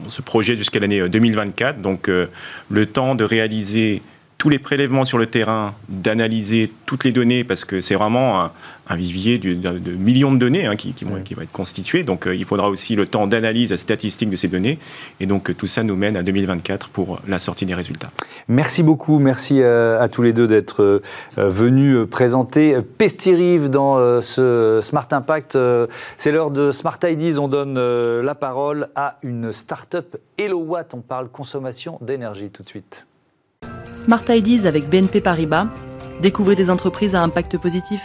on 0.07 0.09
se 0.09 0.23
projette 0.23 0.59
jusqu'à 0.59 0.79
l'année 0.79 1.09
2024. 1.09 1.81
Donc, 1.81 2.09
le 2.09 2.87
temps 2.87 3.15
de 3.15 3.25
réaliser 3.25 3.88
tous 4.39 4.49
les 4.51 4.61
prélèvements 4.61 5.05
sur 5.05 5.19
le 5.19 5.27
terrain, 5.27 5.75
d'analyser 5.89 6.73
toutes 6.87 7.03
les 7.03 7.11
données, 7.11 7.43
parce 7.43 7.65
que 7.65 7.81
c'est 7.81 7.97
vraiment 7.97 8.51
un, 8.89 8.97
vivier 8.97 9.37
de, 9.39 9.91
millions 9.91 10.33
de 10.33 10.39
données 10.39 10.65
hein, 10.65 10.77
qui, 10.77 10.95
vont, 11.05 11.21
qui, 11.23 11.35
être 11.35 11.53
constituées. 11.53 12.05
Donc 12.05 12.27
euh, 12.27 12.37
il 12.37 12.45
faudra 12.45 12.71
aussi 12.71 12.95
le 12.95 13.07
temps 13.07 13.27
d'analyse 13.27 13.75
statistique 13.75 14.31
de 14.31 14.37
ces 14.37 14.47
données. 14.47 14.79
Et 15.19 15.27
donc 15.27 15.55
tout 15.57 15.67
ça 15.67 15.83
nous 15.83 15.97
mène 15.97 16.17
à 16.17 16.23
2024 16.23 16.89
pour 16.89 17.19
la 17.27 17.41
sortie 17.41 17.67
des 17.67 17.75
résultats. 17.75 18.07
Merci 18.47 18.85
beaucoup. 18.85 19.19
Merci 19.19 19.61
euh, 19.61 20.01
à, 20.01 20.09
tous 20.09 20.23
les 20.23 20.33
deux 20.33 20.47
d'être 20.47 20.83
euh, 20.83 21.03
venus 21.37 22.07
présenter 22.09 22.81
Pestirive 22.97 23.69
dans 23.69 24.23
ce 24.23 24.79
Smart 24.83 25.09
Impact. 25.11 25.59
c'est 26.17 26.31
l'heure 26.31 26.53
de 26.53 26.71
Smart 26.71 26.99
Ideas. 27.03 27.39
On 27.41 27.49
donne 27.49 27.75
la 28.21 28.35
parole 28.37 28.89
à 28.95 29.19
une 29.23 29.53
start-up 29.53 30.17
Watt. 30.41 30.95
On 30.95 31.01
parle 31.01 31.29
consommation 31.29 31.99
d'énergie 32.01 32.51
tout 32.51 32.63
de 32.63 32.69
suite. 32.69 33.05
Smart 33.99 34.23
Ideas 34.29 34.67
avec 34.67 34.89
BNP 34.89 35.21
Paribas. 35.21 35.67
Découvrez 36.23 36.55
des 36.55 36.71
entreprises 36.71 37.15
à 37.15 37.23
impact 37.23 37.59
positif. 37.59 38.01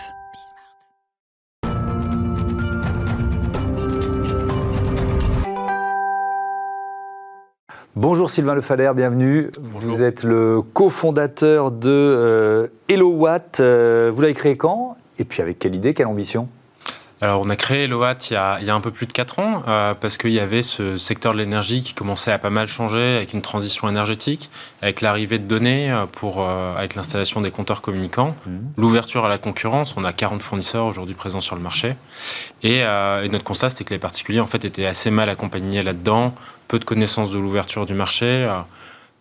Bonjour 7.96 8.32
Sylvain 8.32 8.56
Lefader, 8.56 8.96
bienvenue. 8.96 9.52
Vous 9.62 10.02
êtes 10.02 10.24
le 10.24 10.62
cofondateur 10.62 11.72
de 11.72 11.90
euh, 11.90 12.68
HelloWatt. 12.90 13.60
Euh, 13.60 14.12
vous 14.14 14.22
l'avez 14.24 14.34
créé 14.34 14.58
quand? 14.58 14.98
Et 15.20 15.24
puis 15.24 15.44
avec 15.44 15.60
quelle 15.60 15.76
idée, 15.76 15.94
quelle 15.94 16.08
ambition? 16.08 16.50
Alors, 17.24 17.40
on 17.40 17.50
a 17.50 17.56
créé 17.56 17.88
Loat 17.88 18.16
il 18.30 18.34
y 18.34 18.36
a, 18.36 18.58
il 18.60 18.68
y 18.68 18.70
a 18.70 18.76
un 18.76 18.82
peu 18.82 18.92
plus 18.92 19.06
de 19.06 19.14
4 19.14 19.40
ans 19.40 19.64
euh, 19.70 19.94
parce 19.94 20.18
qu'il 20.18 20.32
y 20.32 20.42
avait 20.42 20.62
ce 20.62 20.98
secteur 20.98 21.32
de 21.32 21.38
l'énergie 21.38 21.82
qui 21.82 21.94
commençait 21.94 22.34
à 22.34 22.38
pas 22.38 22.50
mal 22.50 22.68
changer 22.68 23.16
avec 23.16 23.32
une 23.32 23.42
transition 23.42 23.88
énergétique, 23.88 24.50
avec 24.82 25.00
l'arrivée 25.00 25.40
de 25.40 25.46
données 25.46 25.90
euh, 25.90 26.06
pour, 26.06 26.42
euh, 26.42 26.76
avec 26.76 26.96
l'installation 26.96 27.40
des 27.40 27.50
compteurs 27.50 27.82
communicants, 27.82 28.36
mmh. 28.46 28.52
l'ouverture 28.76 29.24
à 29.24 29.30
la 29.30 29.38
concurrence. 29.38 29.96
On 29.96 30.04
a 30.04 30.12
40 30.12 30.42
fournisseurs 30.42 30.86
aujourd'hui 30.86 31.16
présents 31.16 31.40
sur 31.40 31.56
le 31.56 31.62
marché. 31.62 31.96
Et, 32.62 32.80
et 32.80 33.30
notre 33.30 33.46
constat, 33.46 33.70
c'était 33.70 33.86
que 33.86 33.94
les 33.94 34.00
particuliers 34.00 34.42
en 34.42 34.48
fait, 34.48 34.66
étaient 34.66 34.86
assez 34.86 35.10
mal 35.10 35.30
accompagnés 35.30 35.82
là-dedans, 35.82 36.36
peu 36.68 36.78
de 36.78 36.84
connaissances 36.84 37.32
de 37.32 37.40
l'ouverture 37.40 37.86
du 37.86 37.94
marché 37.94 38.50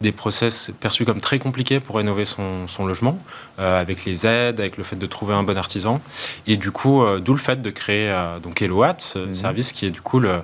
des 0.03 0.13
process 0.13 0.71
perçus 0.81 1.07
comme 1.07 1.21
très 1.21 1.39
compliqués 1.39 1.81
pour 1.81 1.97
rénover 1.97 2.27
son, 2.27 2.67
logement, 2.87 3.19
euh, 3.59 3.81
avec 3.81 4.05
les 4.05 4.27
aides, 4.27 4.61
avec 4.61 4.77
le 4.77 4.85
fait 4.85 4.97
de 4.97 5.07
trouver 5.07 5.33
un 5.33 5.43
bon 5.43 5.57
artisan. 5.57 6.01
Et 6.47 6.57
du 6.57 6.71
coup, 6.71 7.03
euh, 7.03 7.21
d'où 7.21 7.33
le 7.33 7.39
fait 7.39 7.63
de 7.63 7.71
créer 7.71 8.11
euh, 8.11 8.39
donc 8.41 8.61
Eloat, 8.61 8.97
ce 8.99 9.21
mhm. 9.21 9.33
service 9.33 9.73
qui 9.73 9.87
est 9.87 9.91
du 9.91 10.01
coup 10.03 10.19
le, 10.19 10.43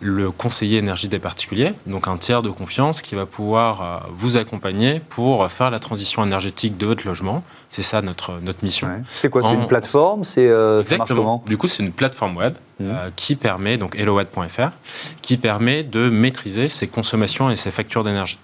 le, 0.00 0.30
conseiller 0.30 0.78
énergie 0.78 1.08
des 1.08 1.18
particuliers, 1.18 1.74
donc 1.86 2.08
un 2.08 2.16
tiers 2.16 2.42
de 2.42 2.50
confiance 2.50 3.02
qui 3.02 3.14
va 3.14 3.26
pouvoir 3.26 4.08
vous 4.18 4.36
accompagner 4.36 5.00
pour 5.00 5.48
faire 5.50 5.70
la 5.70 5.78
transition 5.78 6.24
énergétique 6.24 6.76
de 6.76 6.86
votre 6.86 7.06
logement. 7.06 7.44
C'est 7.70 7.82
ça 7.82 8.00
notre, 8.00 8.40
notre 8.42 8.64
mission. 8.64 8.88
C'est 9.10 9.28
quoi 9.28 9.42
C'est 9.42 9.52
une 9.52 9.66
plateforme? 9.66 10.24
C'est 10.24 10.50
Exactement. 10.78 11.44
Du 11.46 11.58
coup, 11.58 11.68
c'est 11.68 11.82
une 11.82 11.92
plateforme 11.92 12.36
web 12.38 12.54
mhm. 12.80 12.94
qui 13.14 13.36
permet, 13.36 13.76
donc 13.76 13.96
eloat.fr, 13.96 14.70
qui 15.20 15.36
permet 15.36 15.82
de 15.82 16.08
maîtriser 16.08 16.68
ses 16.68 16.88
consommations 16.88 17.50
et 17.50 17.56
ses 17.56 17.70
factures 17.70 18.02
d'énergie. 18.02 18.38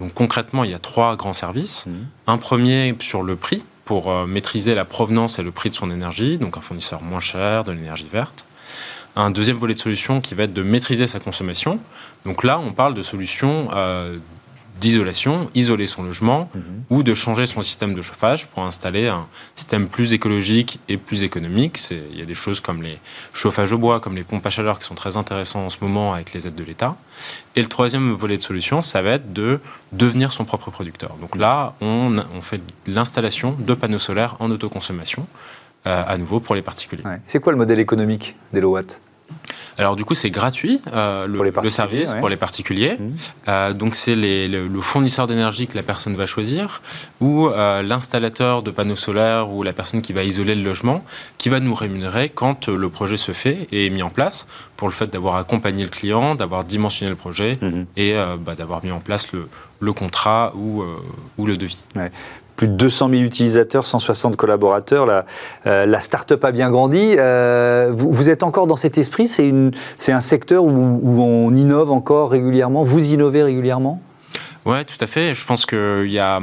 Donc 0.00 0.14
concrètement, 0.14 0.64
il 0.64 0.70
y 0.70 0.74
a 0.74 0.78
trois 0.78 1.16
grands 1.16 1.32
services. 1.32 1.86
Mmh. 1.86 1.92
Un 2.28 2.38
premier 2.38 2.94
sur 3.00 3.22
le 3.22 3.36
prix, 3.36 3.64
pour 3.84 4.10
euh, 4.10 4.26
maîtriser 4.26 4.74
la 4.74 4.84
provenance 4.84 5.38
et 5.38 5.42
le 5.42 5.50
prix 5.50 5.70
de 5.70 5.74
son 5.74 5.90
énergie, 5.90 6.36
donc 6.36 6.58
un 6.58 6.60
fournisseur 6.60 7.00
moins 7.00 7.20
cher, 7.20 7.64
de 7.64 7.72
l'énergie 7.72 8.06
verte. 8.12 8.44
Un 9.16 9.30
deuxième 9.30 9.56
volet 9.56 9.74
de 9.74 9.80
solution 9.80 10.20
qui 10.20 10.34
va 10.34 10.42
être 10.42 10.52
de 10.52 10.62
maîtriser 10.62 11.06
sa 11.06 11.18
consommation. 11.18 11.80
Donc 12.26 12.44
là, 12.44 12.58
on 12.58 12.72
parle 12.72 12.92
de 12.92 13.02
solutions 13.02 13.70
euh, 13.74 14.18
d'isolation, 14.80 15.50
isoler 15.54 15.86
son 15.86 16.02
logement 16.02 16.50
Mhm. 16.54 16.62
ou 16.90 17.02
de 17.02 17.14
changer 17.14 17.46
son 17.46 17.60
système 17.60 17.94
de 17.94 18.02
chauffage 18.02 18.46
pour 18.46 18.62
installer 18.64 19.08
un 19.08 19.26
système 19.54 19.88
plus 19.88 20.12
écologique 20.12 20.80
et 20.88 20.96
plus 20.96 21.22
économique. 21.22 21.78
Il 21.90 22.18
y 22.18 22.22
a 22.22 22.24
des 22.24 22.34
choses 22.34 22.60
comme 22.60 22.82
les 22.82 22.98
chauffages 23.32 23.72
au 23.72 23.78
bois, 23.78 24.00
comme 24.00 24.14
les 24.16 24.24
pompes 24.24 24.46
à 24.46 24.50
chaleur 24.50 24.78
qui 24.78 24.84
sont 24.84 24.94
très 24.94 25.16
intéressants 25.16 25.66
en 25.66 25.70
ce 25.70 25.78
moment 25.80 26.14
avec 26.14 26.32
les 26.32 26.46
aides 26.46 26.54
de 26.54 26.64
l'État. 26.64 26.96
Et 27.56 27.62
le 27.62 27.68
troisième 27.68 28.12
volet 28.12 28.36
de 28.38 28.42
solution, 28.42 28.82
ça 28.82 29.02
va 29.02 29.10
être 29.12 29.32
de 29.32 29.60
devenir 29.92 30.32
son 30.32 30.44
propre 30.44 30.70
producteur. 30.70 31.14
Donc 31.20 31.36
là, 31.36 31.74
on, 31.80 32.16
on 32.36 32.40
fait 32.42 32.60
l'installation 32.86 33.56
de 33.58 33.74
panneaux 33.74 33.98
solaires 33.98 34.36
en 34.38 34.50
autoconsommation, 34.50 35.26
euh, 35.86 36.02
à 36.06 36.16
nouveau 36.18 36.40
pour 36.40 36.54
les 36.54 36.62
particuliers. 36.62 37.04
Ouais. 37.04 37.20
C'est 37.26 37.40
quoi 37.40 37.52
le 37.52 37.58
modèle 37.58 37.80
économique 37.80 38.34
d'Elowatt? 38.52 39.00
Alors 39.80 39.94
du 39.94 40.04
coup, 40.04 40.16
c'est 40.16 40.30
gratuit 40.30 40.80
euh, 40.92 41.28
le, 41.28 41.70
service 41.70 42.12
ouais. 42.12 42.18
pour 42.18 42.28
les 42.28 42.36
particuliers. 42.36 42.96
Mhm. 42.98 43.12
Euh, 43.46 43.72
donc 43.72 43.94
c'est 43.94 44.16
les- 44.16 44.48
le, 44.48 44.66
le 44.66 44.80
fournisseur 44.80 45.28
d'énergie 45.28 45.68
que 45.68 45.76
la 45.76 45.84
personne 45.84 46.16
va 46.16 46.26
choisir 46.26 46.82
ou 47.20 47.46
euh, 47.46 47.80
l'installateur 47.82 48.64
de 48.64 48.72
panneaux 48.72 48.96
solaires 48.96 49.50
ou 49.52 49.62
la 49.62 49.72
personne 49.72 50.02
qui 50.02 50.12
va 50.12 50.24
isoler 50.24 50.56
le 50.56 50.62
logement 50.64 51.04
qui 51.38 51.48
va 51.48 51.60
nous 51.60 51.74
rémunérer 51.74 52.28
quand 52.28 52.66
le 52.68 52.88
projet 52.88 53.16
se 53.16 53.30
fait 53.30 53.68
et 53.70 53.86
est 53.86 53.90
mis 53.90 54.02
en 54.02 54.10
place 54.10 54.48
pour 54.76 54.88
le 54.88 54.94
fait 54.94 55.06
d'avoir 55.12 55.36
accompagné 55.36 55.84
le 55.84 55.90
client, 55.90 56.34
d'avoir 56.34 56.64
dimensionné 56.64 57.10
le 57.10 57.16
projet 57.16 57.58
et 57.96 58.14
euh, 58.14 58.36
bah, 58.36 58.56
d'avoir 58.56 58.84
mis 58.84 58.90
en 58.90 59.00
place 59.00 59.30
le, 59.32 59.48
le 59.78 59.92
contrat 59.92 60.52
ou, 60.56 60.82
ou 61.36 61.46
le 61.46 61.56
devis. 61.56 61.84
Plus 62.58 62.66
de 62.68 62.74
200 62.74 63.08
000 63.10 63.22
utilisateurs, 63.22 63.86
160 63.86 64.34
collaborateurs. 64.36 65.06
La, 65.06 65.24
euh, 65.66 65.86
la 65.86 66.00
start-up 66.00 66.44
a 66.44 66.50
bien 66.50 66.70
grandi. 66.70 67.14
Euh, 67.16 67.92
vous, 67.96 68.12
vous 68.12 68.30
êtes 68.30 68.42
encore 68.42 68.66
dans 68.66 68.74
cet 68.74 68.98
esprit? 68.98 69.28
C'est 69.28 70.12
un 70.12 70.20
secteur 70.20 70.64
où, 70.64 70.70
où 70.70 71.22
on 71.22 71.54
innove 71.54 71.92
encore 71.92 72.30
régulièrement? 72.32 72.82
Vous 72.82 73.06
innovez 73.06 73.44
régulièrement? 73.44 74.02
Ouais, 74.66 74.84
tout 74.84 74.96
à 75.00 75.06
fait. 75.06 75.34
Je 75.34 75.46
pense 75.46 75.66
qu'il 75.66 76.10
y 76.10 76.18
a. 76.18 76.40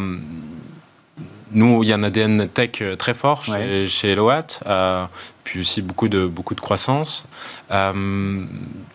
Nous, 1.52 1.84
il 1.84 1.90
y 1.90 1.92
a 1.92 1.96
un 1.96 2.04
ADN 2.04 2.48
tech 2.48 2.82
euh, 2.82 2.96
très 2.96 3.14
fort 3.14 3.44
chez, 3.44 3.52
Ouais. 3.52 3.86
chez 3.86 4.16
euh, 4.18 5.06
puis 5.46 5.62
aussi 5.62 5.82
beaucoup 5.82 6.10
de, 6.10 6.26
beaucoup 6.26 6.56
de 6.56 6.60
croissance. 6.60 7.24
Euh, 7.72 8.44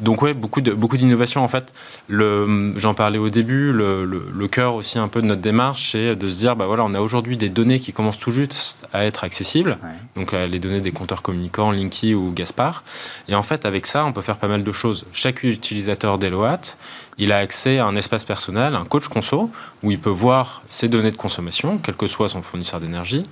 donc, 0.00 0.20
ouais, 0.20 0.34
beaucoup 0.34 0.60
de 0.60 0.72
beaucoup 0.74 0.96
d'innovation. 0.98 1.42
En 1.42 1.48
fait, 1.48 1.72
j'en 2.10 2.94
parlais 2.94 3.18
au 3.18 3.30
début, 3.30 3.72
le, 3.72 4.04
le- 4.04 4.26
le 4.32 4.48
cœur 4.48 4.74
aussi 4.74 4.98
un 4.98 5.08
peu 5.08 5.22
de 5.22 5.26
notre 5.26 5.40
démarche, 5.40 5.90
c'est 5.92 6.16
de 6.16 6.28
se 6.28 6.36
dire 6.36 6.56
bah 6.56 6.66
voilà, 6.66 6.84
on 6.84 6.92
a 6.94 7.00
aujourd'hui 7.00 7.36
des 7.36 7.48
données 7.48 7.78
qui 7.80 7.92
commencent 7.92 8.18
tout 8.18 8.30
juste 8.32 8.84
à 8.92 9.04
être 9.04 9.24
accessibles, 9.24 9.78
Ouais. 9.82 9.88
donc 10.16 10.34
euh, 10.34 10.46
les 10.46 10.58
données 10.58 10.80
des 10.80 10.92
compteurs 10.92 11.22
communicants, 11.22 11.70
Linky 11.70 12.14
ou 12.14 12.32
Gaspard. 12.32 12.82
Et 13.28 13.34
en 13.34 13.42
fait, 13.42 13.64
avec 13.64 13.86
ça, 13.86 14.04
on 14.04 14.12
peut 14.12 14.20
faire 14.22 14.36
pas 14.36 14.48
mal 14.48 14.64
de 14.64 14.72
choses. 14.72 15.04
Chaque 15.12 15.42
utilisateur 15.44 16.18
d'Eloat, 16.18 16.76
il 17.18 17.32
a 17.32 17.38
accès 17.38 17.78
à 17.78 17.86
un 17.86 17.96
espace 17.96 18.24
personnel, 18.24 18.74
un 18.74 18.84
coach 18.84 19.08
conso, 19.08 19.50
où 19.82 19.90
il 19.90 19.98
peut 20.00 20.10
voir 20.10 20.62
ses 20.66 20.88
données 20.88 21.10
de 21.10 21.16
consommation, 21.16 21.78
quel 21.78 21.94
que 21.94 22.06
soit 22.06 22.28
son 22.28 22.42
fournisseur 22.42 22.80
d'énergie, 22.80 23.22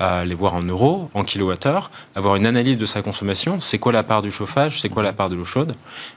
euh, 0.00 0.24
les 0.24 0.34
voir 0.34 0.54
en 0.54 0.62
euros, 0.62 1.10
en 1.14 1.22
kilowattheures, 1.22 1.90
avoir 2.14 2.36
une 2.36 2.46
analyse 2.46 2.78
de 2.78 2.86
sa 2.86 3.02
consommation. 3.02 3.60
C'est 3.60 3.78
quoi 3.78 3.92
la 3.92 4.02
part 4.02 4.22
du 4.22 4.30
chauffage? 4.30 4.80
C'est 4.80 4.88
quoi 4.88 5.02
la 5.02 5.12
part 5.12 5.28
de 5.30 5.36
l'eau 5.36 5.44
chaude? 5.44 5.74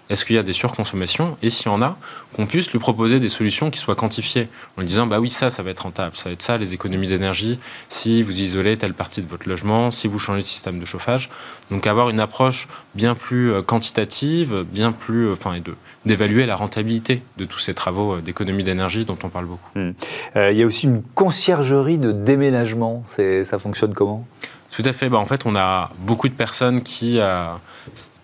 Est-ce 0.09 0.23
qu'il 0.25 0.35
y 0.35 0.39
a 0.39 0.43
des 0.43 0.53
surconsommations? 0.53 1.37
Et 1.41 1.49
s'il 1.49 1.67
y 1.67 1.69
en 1.69 1.81
a, 1.81 1.97
qu'on 2.35 2.45
puisse 2.45 2.71
lui 2.71 2.79
proposer 2.79 3.19
des 3.19 3.29
solutions 3.29 3.71
qui 3.71 3.79
soient 3.79 3.95
quantifiées, 3.95 4.47
en 4.77 4.81
lui 4.81 4.87
disant 4.87 5.07
bah 5.07 5.19
oui 5.19 5.29
ça, 5.29 5.49
ça 5.49 5.63
va 5.63 5.71
être 5.71 5.81
rentable, 5.81 6.15
ça 6.15 6.29
va 6.29 6.33
être 6.33 6.41
ça 6.41 6.57
les 6.57 6.73
économies 6.73 7.07
d'énergie 7.07 7.59
si 7.89 8.23
vous 8.23 8.41
isolez 8.41 8.77
telle 8.77 8.93
partie 8.93 9.21
de 9.21 9.27
votre 9.27 9.47
logement, 9.47 9.91
si 9.91 10.07
vous 10.07 10.19
changez 10.19 10.41
de 10.41 10.45
système 10.45 10.79
de 10.79 10.85
chauffage. 10.85 11.29
Donc 11.71 11.87
avoir 11.87 12.09
une 12.09 12.19
approche 12.19 12.67
bien 12.93 13.15
plus 13.15 13.51
euh, 13.51 13.61
quantitative, 13.61 14.65
bien 14.69 14.91
plus, 14.91 15.27
euh, 15.27 15.33
enfin, 15.33 15.53
et 15.53 15.59
de 15.59 15.75
d'évaluer 16.05 16.45
la 16.45 16.55
rentabilité 16.55 17.21
de 17.37 17.45
tous 17.45 17.59
ces 17.59 17.73
travaux 17.73 18.15
euh, 18.15 18.21
d'économie 18.21 18.63
d'énergie 18.63 19.05
dont 19.05 19.17
on 19.23 19.29
parle 19.29 19.45
beaucoup. 19.45 19.71
Euh, 19.75 20.51
Il 20.51 20.57
y 20.57 20.63
a 20.63 20.65
aussi 20.65 20.85
une 20.85 21.01
conciergerie 21.01 21.97
de 21.97 22.11
déménagement. 22.11 23.03
Ça 23.05 23.59
fonctionne 23.59 23.93
comment? 23.93 24.25
Tout 24.71 24.83
à 24.85 24.93
fait. 24.93 25.09
Bah, 25.09 25.17
en 25.17 25.25
fait, 25.25 25.45
on 25.45 25.55
a 25.55 25.91
beaucoup 25.99 26.27
de 26.27 26.33
personnes 26.33 26.81
qui, 26.81 27.19
euh, 27.19 27.45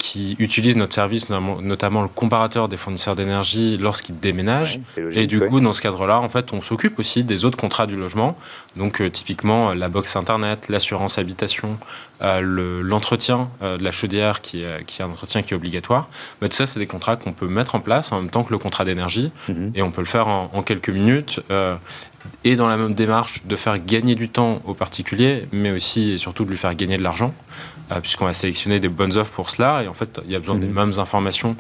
qui 0.02 0.36
utilisent 0.40 0.78
notre 0.78 0.96
service, 0.96 1.30
notamment, 1.30 2.02
le 2.02 2.08
comparateur 2.08 2.68
des 2.68 2.76
fournisseurs 2.76 3.16
d'énergie 3.16 3.78
lorsqu'ils 3.78 4.20
déménagent. 4.20 4.78
Ouais, 4.78 4.82
c'est 4.88 5.02
logique, 5.02 5.20
Et 5.20 5.28
du 5.28 5.38
ouais. 5.40 5.48
coup, 5.48 5.60
dans 5.60 5.74
ce 5.74 5.82
cadre-là, 5.84 6.20
en 6.20 6.28
fait, 6.28 6.54
on 6.54 6.64
s'occupe 6.64 6.98
aussi 6.98 7.24
des 7.24 7.46
autres 7.46 7.58
contrats 7.58 7.86
du 7.86 7.96
logement. 7.96 8.36
Donc, 8.76 9.00
euh, 9.00 9.12
typiquement, 9.12 9.70
euh, 9.70 9.76
la 9.76 9.90
box 9.90 10.16
Internet, 10.16 10.70
l'assurance 10.70 11.20
habitation, 11.20 11.78
euh, 12.24 12.42
le- 12.42 12.82
l'entretien 12.82 13.50
euh, 13.62 13.78
de 13.78 13.84
la 13.84 13.92
chaudière, 13.92 14.42
qui, 14.42 14.64
est- 14.64 14.84
qui 14.88 15.04
est 15.04 15.06
un 15.06 15.10
entretien 15.10 15.44
qui 15.44 15.54
est 15.54 15.56
obligatoire. 15.56 16.10
Tout 16.42 16.48
ça, 16.50 16.66
c'est 16.66 16.80
des 16.80 16.88
contrats 16.88 17.16
qu'on 17.16 17.34
peut 17.34 17.48
mettre 17.48 17.76
en 17.76 17.80
place 17.80 18.12
en 18.12 18.22
même 18.22 18.32
temps 18.32 18.44
que 18.44 18.52
le 18.52 18.58
contrat 18.58 18.86
d'énergie. 18.86 19.32
Mhm. 19.50 19.72
Et 19.76 19.84
on 19.84 19.92
peut 19.92 20.02
le 20.02 20.08
faire 20.08 20.28
en, 20.28 20.50
en 20.52 20.64
quelques 20.64 20.90
minutes. 20.90 21.42
et 22.44 22.56
dans 22.56 22.68
la 22.68 22.78
même 22.78 22.94
démarche 22.94 23.42
de 23.46 23.56
faire 23.56 23.84
gagner 23.84 24.14
du 24.14 24.30
temps 24.30 24.62
aux 24.66 24.76
particuliers, 24.76 25.48
mais 25.52 25.72
aussi 25.72 26.12
et 26.12 26.18
surtout 26.20 26.46
de 26.46 26.52
lui 26.52 26.58
faire 26.58 26.74
gagner 26.76 26.98
de 26.98 27.04
l'argent, 27.04 27.34
puisqu'on 28.00 28.26
va 28.26 28.34
sélectionner 28.34 28.80
des 28.80 28.88
bonnes 28.90 29.18
offres 29.18 29.32
pour 29.32 29.50
cela. 29.50 29.84
Et 29.84 29.88
en 29.88 29.94
fait, 29.94 30.22
il 30.26 30.32
y 30.32 30.36
a 30.36 30.40
besoin 30.40 30.56
des 30.56 30.68
Mhm. 30.68 30.74
mêmes 30.74 30.94
informations 31.00 31.56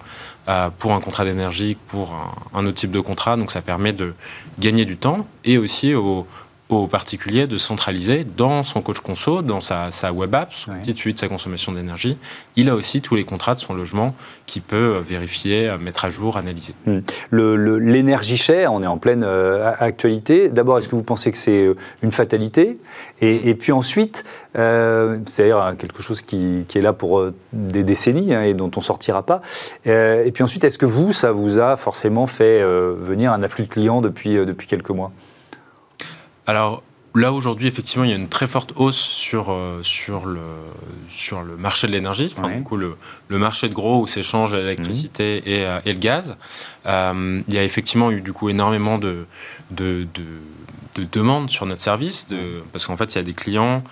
euh, 0.47 0.69
pour 0.79 0.93
un 0.93 1.01
contrat 1.01 1.25
d'énergie 1.25 1.75
pour 1.87 2.13
un, 2.53 2.59
un 2.59 2.65
autre 2.65 2.77
type 2.77 2.91
de 2.91 2.99
contrat. 3.01 3.35
Donc 3.37 3.51
ça 3.51 3.61
permet 3.61 3.91
de 3.93 4.13
gagner 4.59 4.85
du 4.85 4.97
temps 4.97 5.27
et 5.43 5.57
aussi 5.57 5.93
aux, 5.93 6.25
aux 6.71 6.87
particuliers 6.87 7.47
de 7.47 7.57
centraliser 7.57 8.23
dans 8.23 8.63
son 8.63 8.81
coach 8.81 8.99
conso, 8.99 9.41
dans 9.41 9.61
sa, 9.61 9.91
sa 9.91 10.11
web 10.13 10.33
app, 10.35 10.53
son 10.53 10.71
Ouais. 10.71 10.77
petit 10.81 11.13
de 11.13 11.17
sa 11.19 11.27
consommation 11.27 11.71
d'énergie. 11.73 12.17
Il 12.55 12.69
a 12.69 12.75
aussi 12.75 13.01
tous 13.01 13.15
les 13.15 13.23
contrats 13.25 13.55
de 13.55 13.59
son 13.59 13.73
logement 13.73 14.15
qu'il 14.45 14.61
peut 14.61 14.95
euh, 14.95 14.99
vérifier, 14.99 15.67
euh, 15.67 15.77
mettre 15.77 16.05
à 16.05 16.09
jour, 16.09 16.37
analyser. 16.37 16.73
Le- 17.29 17.77
L'énergie 17.77 18.37
chère, 18.37 18.71
on 18.73 18.81
est 18.83 18.87
en 18.87 18.97
pleine 18.97 19.23
euh, 19.23 19.65
a- 19.67 19.83
actualité. 19.83 20.49
D'abord, 20.49 20.77
est-ce 20.77 20.87
que 20.87 20.95
vous 20.95 21.03
pensez 21.03 21.31
que 21.31 21.37
c'est 21.37 21.67
une 22.01 22.11
fatalité? 22.11 22.77
Et, 23.21 23.49
et 23.49 23.55
puis 23.55 23.71
ensuite, 23.71 24.23
euh, 24.57 25.17
c'est-à-dire 25.27 25.75
quelque 25.77 26.01
chose 26.01 26.21
qui, 26.21 26.65
qui 26.67 26.77
est 26.77 26.81
là 26.81 26.93
pour 26.93 27.19
euh, 27.19 27.33
des 27.53 27.83
décennies 27.83 28.33
hein, 28.33 28.43
et 28.43 28.53
dont 28.53 28.71
on 28.75 28.79
ne 28.79 28.83
sortira 28.85 29.23
pas. 29.25 29.41
Et 29.85 30.31
puis 30.33 30.43
ensuite, 30.43 30.63
est-ce 30.63 30.77
que 30.77 30.85
vous, 30.85 31.11
ça 31.13 31.31
vous 31.31 31.59
a 31.59 31.75
forcément 31.75 32.27
fait 32.27 32.63
venir 32.63 33.31
un 33.33 33.43
afflux 33.43 33.63
de 33.63 33.69
clients 33.69 34.01
depuis, 34.01 34.35
depuis 34.45 34.67
quelques 34.67 34.89
mois? 34.91 35.11
Alors 36.47 36.83
là 37.13 37.31
aujourd'hui, 37.33 37.67
effectivement, 37.67 38.05
il 38.05 38.09
y 38.09 38.13
a 38.13 38.15
une 38.15 38.29
très 38.29 38.47
forte 38.47 38.71
hausse 38.75 38.97
sur, 38.99 39.51
euh, 39.51 39.79
sur, 39.83 40.25
le, 40.25 40.39
sur 41.09 41.41
le 41.41 41.57
marché 41.57 41.87
de 41.87 41.91
l'énergie, 41.91 42.33
enfin, 42.35 42.47
Ouais. 42.47 42.57
du 42.57 42.63
coup, 42.63 42.77
le, 42.77 42.95
le 43.27 43.37
marché 43.37 43.67
de 43.69 43.73
gros 43.73 44.01
où 44.01 44.07
s'échangent 44.07 44.53
l'électricité 44.55 45.43
et, 45.45 45.65
euh, 45.65 45.79
et 45.85 45.93
le 45.93 45.99
gaz. 45.99 46.35
Euh, 46.85 47.41
il 47.47 47.53
y 47.53 47.57
a 47.57 47.63
effectivement 47.63 48.11
eu 48.11 48.21
du 48.21 48.31
coup 48.33 48.49
énormément 48.49 48.97
de, 48.97 49.25
de, 49.71 50.07
de, 50.13 50.23
de 51.01 51.07
demandes 51.11 51.49
sur 51.49 51.65
notre 51.65 51.81
service, 51.81 52.27
de, 52.29 52.63
parce 52.71 52.85
qu'en 52.87 52.95
fait, 52.97 53.13
il 53.13 53.17
y 53.17 53.19
a 53.19 53.23
des 53.23 53.33
clients 53.33 53.83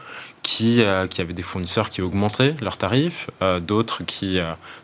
qui, 0.42 0.82
qui 1.10 1.22
avaient 1.22 1.34
des 1.34 1.44
fournisseurs 1.44 1.90
qui 1.90 2.02
augmentaient 2.02 2.56
leurs 2.62 2.78
tarifs, 2.78 3.30
d'autres 3.62 4.04
qui, 4.06 4.40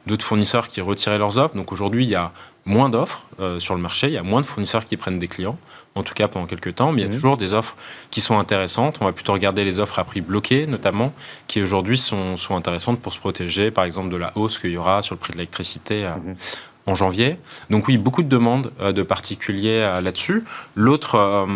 d'autres 0.05 0.25
fournisseurs 0.25 0.67
qui 0.67 0.81
retiraient 0.81 1.17
leurs 1.17 1.37
offres. 1.37 1.55
Donc 1.55 1.71
aujourd'hui, 1.71 2.03
il 2.03 2.09
y 2.09 2.15
a 2.15 2.31
moins 2.65 2.89
d'offres 2.89 3.23
sur 3.59 3.73
le 3.73 3.81
marché, 3.81 4.07
il 4.07 4.13
y 4.13 4.17
a 4.17 4.23
moins 4.23 4.41
de 4.41 4.45
fournisseurs 4.45 4.85
qui 4.85 4.97
prennent 4.97 5.17
des 5.17 5.29
clients, 5.29 5.57
en 5.95 6.03
tout 6.03 6.13
cas 6.13 6.27
pendant 6.27 6.45
quelques 6.45 6.75
temps, 6.75 6.91
mais 6.91 7.01
il 7.01 7.05
y 7.05 7.07
a 7.07 7.09
Mhm. 7.09 7.15
toujours 7.15 7.37
des 7.37 7.53
offres 7.53 7.75
qui 8.11 8.19
sont 8.21 8.37
intéressantes. 8.37 8.97
On 9.01 9.05
va 9.05 9.13
plutôt 9.13 9.31
regarder 9.33 9.63
les 9.63 9.79
offres 9.79 9.97
à 9.97 10.03
prix 10.03 10.21
bloqué, 10.21 10.67
notamment, 10.67 11.13
qui 11.47 11.61
aujourd'hui 11.61 11.97
sont, 11.97 12.35
sont 12.37 12.55
intéressantes 12.55 12.99
pour 12.99 13.13
se 13.13 13.19
protéger, 13.19 13.71
par 13.71 13.85
exemple, 13.85 14.09
de 14.09 14.17
la 14.17 14.31
hausse 14.37 14.59
qu'il 14.59 14.71
y 14.71 14.77
aura 14.77 15.01
sur 15.01 15.15
le 15.15 15.19
prix 15.19 15.31
de 15.31 15.37
l'électricité. 15.37 16.05
euh, 16.05 16.11
Mhm. 16.15 16.35
En 16.87 16.93
janvier. 16.93 17.37
Donc 17.71 17.87
oui, 17.87 17.97
beaucoup 17.97 18.21
de 18.21 18.27
demandes 18.27 18.71
euh, 18.79 18.91
de 18.91 19.01
particuliers 19.01 19.81
euh, 19.81 20.01
là-dessus. 20.01 20.43
L'autre, 20.75 21.15
euh, 21.15 21.47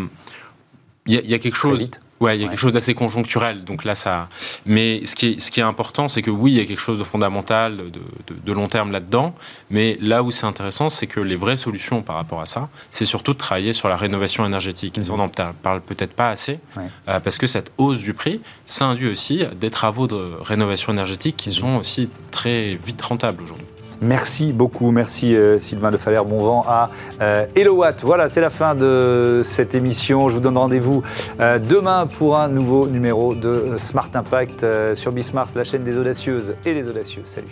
il 1.05 1.13
y, 1.13 1.27
y 1.27 1.33
a 1.35 1.37
quelque 1.37 1.53
Très 1.53 1.61
chose. 1.69 1.79
vite. 1.81 2.01
Ouais, 2.19 2.35
il 2.37 2.41
y 2.41 2.43
a 2.43 2.45
Ouais. 2.47 2.51
quelque 2.51 2.59
chose 2.59 2.73
d'assez 2.73 2.93
conjoncturel. 2.95 3.63
Donc 3.63 3.85
là, 3.85 3.95
ça. 3.95 4.27
Mais 4.65 5.05
ce 5.05 5.15
qui 5.15 5.27
est, 5.27 5.39
ce 5.39 5.51
qui 5.51 5.59
est 5.61 5.63
important, 5.63 6.07
c'est 6.07 6.21
que 6.21 6.31
oui, 6.31 6.51
il 6.51 6.57
y 6.57 6.61
a 6.61 6.65
quelque 6.65 6.81
chose 6.81 6.99
de 6.99 7.03
fondamental, 7.05 7.77
de, 7.77 7.83
de- 7.85 8.39
de 8.45 8.53
long 8.53 8.67
terme 8.67 8.91
là-dedans. 8.91 9.33
Mais 9.69 9.97
là 10.01 10.21
où 10.23 10.31
c'est 10.31 10.45
intéressant, 10.45 10.89
c'est 10.89 11.07
que 11.07 11.19
les 11.21 11.35
vraies 11.37 11.55
solutions 11.57 12.01
par 12.01 12.15
rapport 12.17 12.41
à 12.41 12.45
ça, 12.45 12.67
c'est 12.91 13.05
surtout 13.05 13.33
de 13.33 13.37
travailler 13.37 13.71
sur 13.73 13.87
la 13.87 13.95
rénovation 13.95 14.45
énergétique. 14.45 14.97
Ça, 15.01 15.13
on 15.13 15.17
n'en 15.17 15.29
parle 15.29 15.81
peut-être 15.81 16.13
pas 16.13 16.29
assez, 16.29 16.59
Ouais. 16.75 16.83
euh, 17.07 17.19
parce 17.21 17.37
que 17.37 17.47
cette 17.47 17.71
hausse 17.77 17.99
du 17.99 18.13
prix, 18.13 18.41
ça 18.65 18.85
induit 18.85 19.07
aussi 19.09 19.43
des 19.59 19.69
travaux 19.69 20.07
de 20.07 20.33
rénovation 20.41 20.91
énergétique 20.91 21.37
qui 21.37 21.51
sont 21.51 21.77
aussi 21.77 22.09
très 22.31 22.75
vite 22.85 23.01
rentables 23.01 23.41
aujourd'hui. 23.43 23.65
Merci 24.01 24.53
beaucoup, 24.53 24.91
merci 24.91 25.35
euh, 25.35 25.59
Sylvain 25.59 25.91
de 25.91 25.97
Faller, 25.97 26.21
bon 26.25 26.37
vent 26.37 26.65
à 26.67 26.89
euh, 27.21 27.45
Elowatt. 27.55 28.01
Voilà, 28.03 28.27
c'est 28.27 28.41
la 28.41 28.49
fin 28.49 28.73
de 28.73 29.41
cette 29.43 29.75
émission. 29.75 30.29
Je 30.29 30.35
vous 30.35 30.39
donne 30.39 30.57
rendez-vous 30.57 31.03
euh, 31.39 31.59
demain 31.59 32.07
pour 32.07 32.37
un 32.37 32.47
nouveau 32.47 32.87
numéro 32.87 33.35
de 33.35 33.49
euh, 33.49 33.77
Smart 33.77 34.09
Impact 34.13 34.65
sur 34.93 35.11
Bismart, 35.11 35.49
la 35.55 35.63
chaîne 35.63 35.83
des 35.83 35.97
audacieuses 35.97 36.55
et 36.65 36.73
les 36.73 36.87
audacieux. 36.87 37.23
Salut. 37.25 37.47